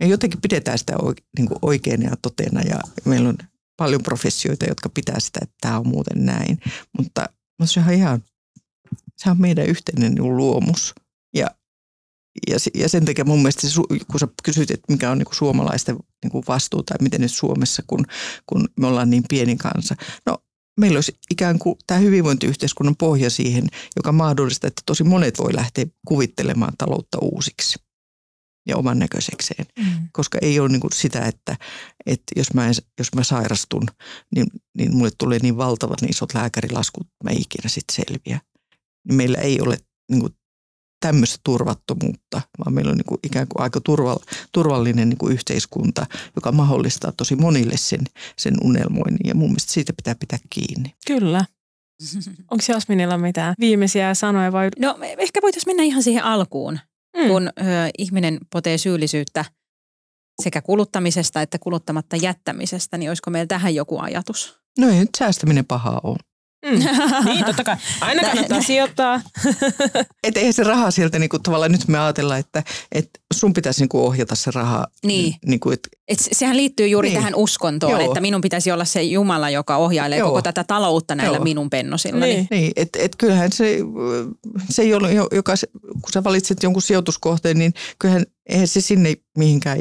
Ja 0.00 0.06
jotenkin 0.06 0.40
pidetään 0.40 0.78
sitä 0.78 0.96
niin 1.38 1.48
kuin 1.48 1.58
oikein 1.62 2.02
ja 2.02 2.10
totena 2.22 2.62
ja 2.62 2.78
meillä 3.04 3.28
on 3.28 3.38
paljon 3.78 4.02
professioita, 4.02 4.66
jotka 4.66 4.88
pitää 4.88 5.20
sitä, 5.20 5.40
että 5.42 5.56
tämä 5.60 5.78
on 5.78 5.88
muuten 5.88 6.26
näin. 6.26 6.60
Mutta, 6.98 7.26
mutta 7.58 7.72
se 7.72 7.80
on 7.80 7.92
ihan, 7.92 8.24
se 9.16 9.30
on 9.30 9.40
meidän 9.40 9.66
yhteinen 9.66 10.14
niin 10.14 10.36
luomus. 10.36 10.94
Ja, 11.34 11.46
ja, 12.50 12.56
ja 12.74 12.88
sen 12.88 13.04
takia 13.04 13.24
mun 13.24 13.38
mielestä, 13.38 13.66
kun 14.10 14.20
sä 14.20 14.28
kysyt, 14.42 14.70
että 14.70 14.92
mikä 14.92 15.10
on 15.10 15.18
niin 15.18 15.26
suomalaisten 15.32 15.96
niin 16.24 16.44
vastuu 16.48 16.82
tai 16.82 16.96
miten 17.00 17.20
nyt 17.20 17.32
Suomessa, 17.32 17.82
kun, 17.86 18.04
kun 18.46 18.68
me 18.80 18.86
ollaan 18.86 19.10
niin 19.10 19.24
pieni 19.28 19.56
kansa. 19.56 19.94
No 20.26 20.38
meillä 20.80 20.96
olisi 20.96 21.18
ikään 21.30 21.58
kuin 21.58 21.76
tämä 21.86 22.00
hyvinvointiyhteiskunnan 22.00 22.96
pohja 22.96 23.30
siihen, 23.30 23.66
joka 23.96 24.12
mahdollistaa, 24.12 24.68
että 24.68 24.82
tosi 24.86 25.04
monet 25.04 25.38
voi 25.38 25.54
lähteä 25.54 25.86
kuvittelemaan 26.06 26.72
taloutta 26.78 27.18
uusiksi 27.22 27.87
ja 28.66 28.76
oman 28.76 28.98
näköisekseen. 28.98 29.66
Mm. 29.78 30.08
Koska 30.12 30.38
ei 30.42 30.60
ole 30.60 30.68
niin 30.68 30.80
kuin 30.80 30.92
sitä, 30.94 31.24
että, 31.24 31.56
että 32.06 32.32
jos, 32.36 32.54
mä, 32.54 32.66
jos 32.98 33.14
mä 33.14 33.22
sairastun, 33.22 33.86
niin, 34.34 34.46
niin 34.78 34.96
mulle 34.96 35.10
tulee 35.18 35.38
niin 35.38 35.56
valtavat 35.56 36.00
niin 36.00 36.10
isot 36.10 36.34
lääkärilaskut, 36.34 37.06
että 37.06 37.24
mä 37.24 37.30
ikinä 37.30 37.68
sitten 37.68 38.06
selviä. 38.06 38.40
Niin 39.08 39.16
meillä 39.16 39.38
ei 39.38 39.60
ole 39.60 39.78
niin 40.10 40.20
kuin 40.20 40.34
tämmöistä 41.00 41.38
turvattomuutta, 41.44 42.40
vaan 42.58 42.74
meillä 42.74 42.90
on 42.90 42.96
niin 42.96 43.06
kuin 43.06 43.18
ikään 43.22 43.48
kuin 43.48 43.62
aika 43.62 43.80
turvallinen 44.52 45.08
niin 45.08 45.18
kuin 45.18 45.32
yhteiskunta, 45.32 46.06
joka 46.36 46.52
mahdollistaa 46.52 47.12
tosi 47.12 47.36
monille 47.36 47.76
sen, 47.76 48.00
sen 48.38 48.54
unelmoinnin 48.62 49.28
ja 49.28 49.34
mun 49.34 49.48
mielestä 49.48 49.72
siitä 49.72 49.92
pitää 49.92 50.14
pitää 50.14 50.38
kiinni. 50.50 50.94
Kyllä. 51.06 51.44
Onko 52.50 52.64
Jasminilla 52.68 53.18
mitään 53.18 53.54
viimeisiä 53.60 54.14
sanoja 54.14 54.52
vai? 54.52 54.68
No 54.78 54.98
ehkä 55.18 55.42
voitaisiin 55.42 55.68
mennä 55.68 55.82
ihan 55.82 56.02
siihen 56.02 56.24
alkuun 56.24 56.78
mm. 57.18 57.28
kun 57.28 57.48
ö, 57.48 57.62
ihminen 57.98 58.38
potee 58.52 58.78
syyllisyyttä 58.78 59.44
sekä 60.42 60.62
kuluttamisesta 60.62 61.42
että 61.42 61.58
kuluttamatta 61.58 62.16
jättämisestä, 62.16 62.98
niin 62.98 63.10
olisiko 63.10 63.30
meillä 63.30 63.46
tähän 63.46 63.74
joku 63.74 63.98
ajatus? 63.98 64.60
No 64.78 64.88
ei 64.88 64.98
nyt 64.98 65.10
säästäminen 65.18 65.66
pahaa 65.66 66.00
ole. 66.02 66.18
Mm. 66.66 66.78
niin, 67.24 67.44
totta 67.44 67.64
kai. 67.64 67.76
Aina 68.00 68.22
kannattaa 68.22 68.62
sijoittaa. 68.62 69.20
Että 70.24 70.40
eihän 70.40 70.52
se 70.52 70.62
raha 70.64 70.90
sieltä 70.90 71.18
niinku, 71.18 71.38
tavallaan 71.38 71.72
nyt 71.72 71.88
me 71.88 71.98
ajatellaan, 71.98 72.40
että 72.40 72.62
et 72.92 73.10
sun 73.34 73.52
pitäisi 73.52 73.80
niinku 73.80 74.06
ohjata 74.06 74.34
se 74.34 74.50
raha. 74.54 74.86
Niin. 75.04 75.34
Niinku, 75.46 75.70
et, 75.70 75.88
Et 76.08 76.18
sehän 76.32 76.56
liittyy 76.56 76.88
juuri 76.88 77.08
Niin. 77.08 77.16
tähän 77.18 77.34
uskontoon, 77.34 77.92
Joo. 77.92 78.00
että 78.10 78.20
minun 78.20 78.40
pitäisi 78.40 78.72
olla 78.72 78.84
se 78.84 79.02
Jumala, 79.02 79.50
joka 79.50 79.76
ohjailee 79.76 80.18
Joo. 80.18 80.28
koko 80.28 80.42
tätä 80.42 80.64
taloutta 80.64 81.14
näillä 81.14 81.36
Joo. 81.36 81.44
minun 81.44 81.70
pennosilla. 81.70 82.24
Niin. 82.26 82.46
niin, 82.50 82.72
että 82.76 82.98
et 83.02 83.16
kyllähän 83.16 83.52
se, 83.52 83.78
se 84.70 84.82
ei 84.82 84.94
ole, 84.94 85.12
joka, 85.12 85.54
kun 85.92 86.12
sä 86.12 86.24
valitset 86.24 86.62
jonkun 86.62 86.82
sijoituskohteen, 86.82 87.58
niin 87.58 87.74
kyllähän 87.98 88.26
eihän 88.48 88.68
se 88.68 88.80
sinne 88.80 89.14
mihinkään 89.38 89.78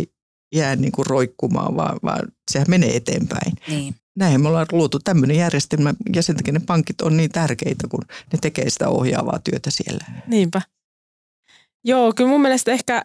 jää 0.56 0.76
niinku 0.76 1.04
roikkumaan, 1.04 1.76
vaan, 1.76 2.00
vaan 2.04 2.28
sehän 2.52 2.68
menee 2.70 2.96
eteenpäin. 2.96 3.54
niin. 3.68 3.96
Näin 4.18 4.42
me 4.42 4.48
ollaan 4.48 4.66
luotu 4.72 5.00
tämmöinen 5.00 5.38
järjestelmä 5.38 5.94
ja 6.16 6.24
sen 6.24 6.36
takia 6.36 6.54
ne 6.54 6.60
pankit 6.68 7.02
on 7.02 7.18
niin 7.18 7.32
tärkeitä, 7.32 7.88
kun 7.88 8.02
ne 8.34 8.40
tekee 8.42 8.70
sitä 8.70 8.90
ohjaavaa 8.90 9.40
työtä 9.44 9.72
siellä. 9.72 10.06
Niinpä. 10.28 10.62
Joo, 11.86 12.14
kyllä 12.14 12.30
mun 12.30 12.42
mielestä 12.42 12.72
ehkä, 12.72 13.02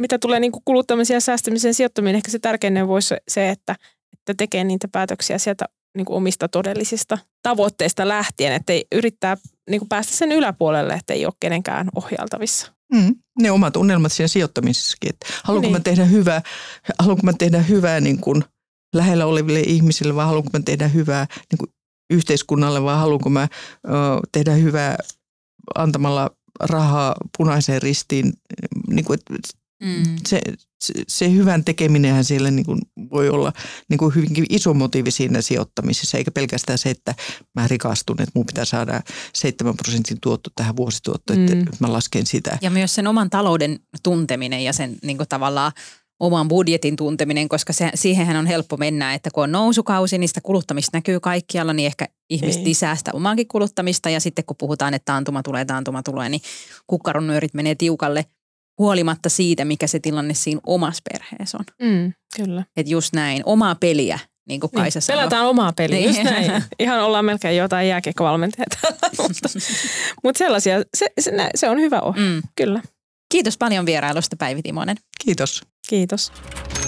mitä 0.00 0.18
tulee 0.18 0.40
niin 0.40 0.52
kuluttamisen 0.64 1.14
ja 1.14 1.20
säästämisen 1.20 1.74
sijoittaminen, 1.74 2.16
ehkä 2.16 2.30
se 2.30 2.38
tärkein 2.38 2.74
neuvo 2.74 2.94
olisi 2.94 3.14
se, 3.28 3.50
että, 3.50 3.76
että 4.12 4.34
tekee 4.36 4.64
niitä 4.64 4.88
päätöksiä 4.92 5.38
sieltä 5.38 5.64
niin 5.96 6.04
kuin 6.04 6.16
omista 6.16 6.48
todellisista 6.48 7.18
tavoitteista 7.42 8.08
lähtien, 8.08 8.52
että 8.52 8.72
ei 8.72 8.86
yrittää 8.92 9.36
niin 9.70 9.80
kuin 9.80 9.88
päästä 9.88 10.12
sen 10.12 10.32
yläpuolelle, 10.32 10.94
että 10.94 11.14
ei 11.14 11.26
ole 11.26 11.34
kenenkään 11.40 11.88
ohjaltavissa. 11.94 12.72
Mm, 12.92 13.14
ne 13.42 13.50
omat 13.50 13.76
unelmat 13.76 14.12
siinä 14.12 14.28
sijoittamisessakin, 14.28 15.10
että 15.10 15.26
haluanko 15.44 15.66
Niin. 15.66 15.76
mä 15.76 15.80
tehdä 15.80 16.04
hyvää, 16.04 16.42
haluanko 16.98 17.22
mä 17.24 17.32
tehdä 17.32 17.58
hyvää 17.62 18.00
niin 18.00 18.20
kuin 18.20 18.44
lähellä 18.94 19.26
oleville 19.26 19.60
ihmisille 19.60 20.14
vai 20.14 20.26
haluanko 20.26 20.50
mä 20.52 20.60
tehdä 20.64 20.88
hyvää 20.88 21.26
niin 21.52 21.58
kuin 21.58 21.70
yhteiskunnalle 22.10 22.82
vai 22.82 22.96
haluanko 22.96 23.30
mä 23.30 23.42
ö, 23.42 23.88
tehdä 24.32 24.52
hyvää 24.52 24.96
antamalla 25.74 26.30
rahaa 26.60 27.14
punaiseen 27.38 27.82
ristiin. 27.82 28.32
Niin 28.88 29.04
kuin, 29.04 29.18
että 29.18 29.58
Mm. 29.82 30.02
se, 30.26 30.40
se, 30.80 30.94
se 31.08 31.32
hyvän 31.32 31.64
tekeminenhän 31.64 32.24
siellä 32.24 32.50
niin 32.50 32.66
kuin 32.66 32.78
voi 33.12 33.28
olla 33.28 33.52
niin 33.90 33.98
kuin 33.98 34.14
hyvinkin 34.14 34.46
iso 34.48 34.74
motiivi 34.74 35.10
siinä 35.10 35.40
sijoittamisessa, 35.42 36.18
eikä 36.18 36.30
pelkästään 36.30 36.78
se, 36.78 36.90
että 36.90 37.14
mä 37.54 37.68
rikastun, 37.68 38.22
että 38.22 38.32
mun 38.34 38.46
pitää 38.46 38.64
saada 38.64 39.00
7 39.34 39.76
prosentin 39.76 40.18
tuotto 40.20 40.50
tähän 40.54 40.76
vuosituottoon, 40.76 41.38
mm. 41.38 41.44
Että 41.44 41.76
mä 41.80 41.92
lasken 41.92 42.26
sitä. 42.26 42.58
Ja 42.62 42.70
myös 42.70 42.94
sen 42.94 43.06
oman 43.06 43.30
talouden 43.30 43.80
tunteminen 44.02 44.64
ja 44.64 44.72
sen 44.72 44.96
niin 45.02 45.16
kuin 45.16 45.28
tavallaan 45.28 45.72
oman 46.20 46.48
budjetin 46.48 46.96
tunteminen, 46.96 47.48
koska 47.48 47.72
se, 47.72 47.90
siihenhän 47.94 48.36
on 48.36 48.46
helppo 48.46 48.76
mennä, 48.76 49.14
että 49.14 49.30
kun 49.34 49.44
on 49.44 49.52
nousukausi, 49.52 50.18
niin 50.18 50.28
sitä 50.28 50.40
kuluttamista 50.40 50.96
näkyy 50.96 51.20
kaikkialla, 51.20 51.72
niin 51.72 51.86
ehkä 51.86 52.08
ihmiset 52.30 52.60
Niin. 52.60 52.68
lisää 52.68 52.96
sitä 52.96 53.10
omaankin 53.14 53.48
kuluttamista. 53.48 54.10
Ja 54.10 54.20
sitten 54.20 54.44
kun 54.44 54.56
puhutaan, 54.56 54.94
että 54.94 55.12
taantuma 55.12 55.42
tulee, 55.42 55.64
taantuma 55.64 56.02
tulee, 56.02 56.28
niin 56.28 56.40
kukkaronnyörit 56.86 57.54
menee 57.54 57.74
tiukalle 57.74 58.24
huolimatta 58.78 59.28
siitä, 59.28 59.64
mikä 59.64 59.86
se 59.86 60.00
tilanne 60.00 60.34
siinä 60.34 60.60
omassa 60.66 61.02
perheessä 61.12 61.58
on. 61.58 61.64
Mm, 61.90 62.12
kyllä. 62.36 62.64
Että 62.76 62.92
just 62.92 63.12
näin, 63.12 63.42
omaa 63.46 63.74
peliä, 63.74 64.18
niin 64.48 64.60
kuin 64.60 64.70
Kaisa 64.70 64.96
Niin, 64.98 65.02
sanoi. 65.02 65.18
pelataan 65.20 65.46
omaa 65.46 65.72
peliä, 65.72 65.98
Niin. 65.98 66.08
just 66.08 66.22
näin. 66.22 66.64
Ihan 66.78 67.00
ollaan 67.00 67.24
melkein 67.24 67.56
jotain 67.56 67.88
jääkiekkovalmentajia 67.88 68.66
täällä, 68.80 68.98
mutta, 69.22 69.48
mutta 70.24 70.38
sellaisia, 70.38 70.82
se, 70.96 71.06
se, 71.20 71.30
nä- 71.30 71.50
se 71.54 71.68
on 71.68 71.78
hyvä 71.80 72.00
ohje, 72.00 72.22
Mm. 72.22 72.42
kyllä. 72.56 72.82
Kiitos 73.32 73.58
paljon 73.58 73.86
vierailusta 73.86 74.36
Päivi 74.36 74.62
Timonen. 74.62 74.96
Kiitos. 75.24 75.62
Kiitos. 75.88 76.32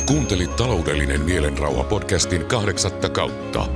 Kuuntelit 0.07 0.57
taloudellinen 0.57 1.21
mielenrauha 1.21 1.85
podcastin 1.85 2.45
kahdeksatta 2.45 3.09
kautta. 3.09 3.69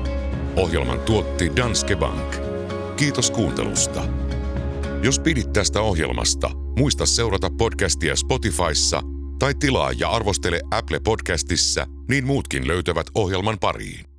Ohjelman 0.57 1.01
tuotti 1.01 1.53
Danske 1.57 1.97
Bank. 1.97 2.37
Kiitos 2.97 3.31
kuuntelusta. 3.31 4.05
Jos 5.03 5.19
pidit 5.19 5.53
tästä 5.53 5.81
ohjelmasta, 5.81 6.51
muista 6.79 7.07
seurata 7.07 7.51
podcastia 7.51 8.17
Spotifyssa 8.17 9.03
tai 9.39 9.55
tilaa 9.55 9.93
ja 9.93 10.11
arvostele 10.11 10.61
Apple 10.71 11.01
Podcastissa, 11.01 11.87
niin 12.09 12.27
muutkin 12.27 12.69
löytävät 12.69 13.07
ohjelman 13.15 13.59
pariin. 13.61 14.14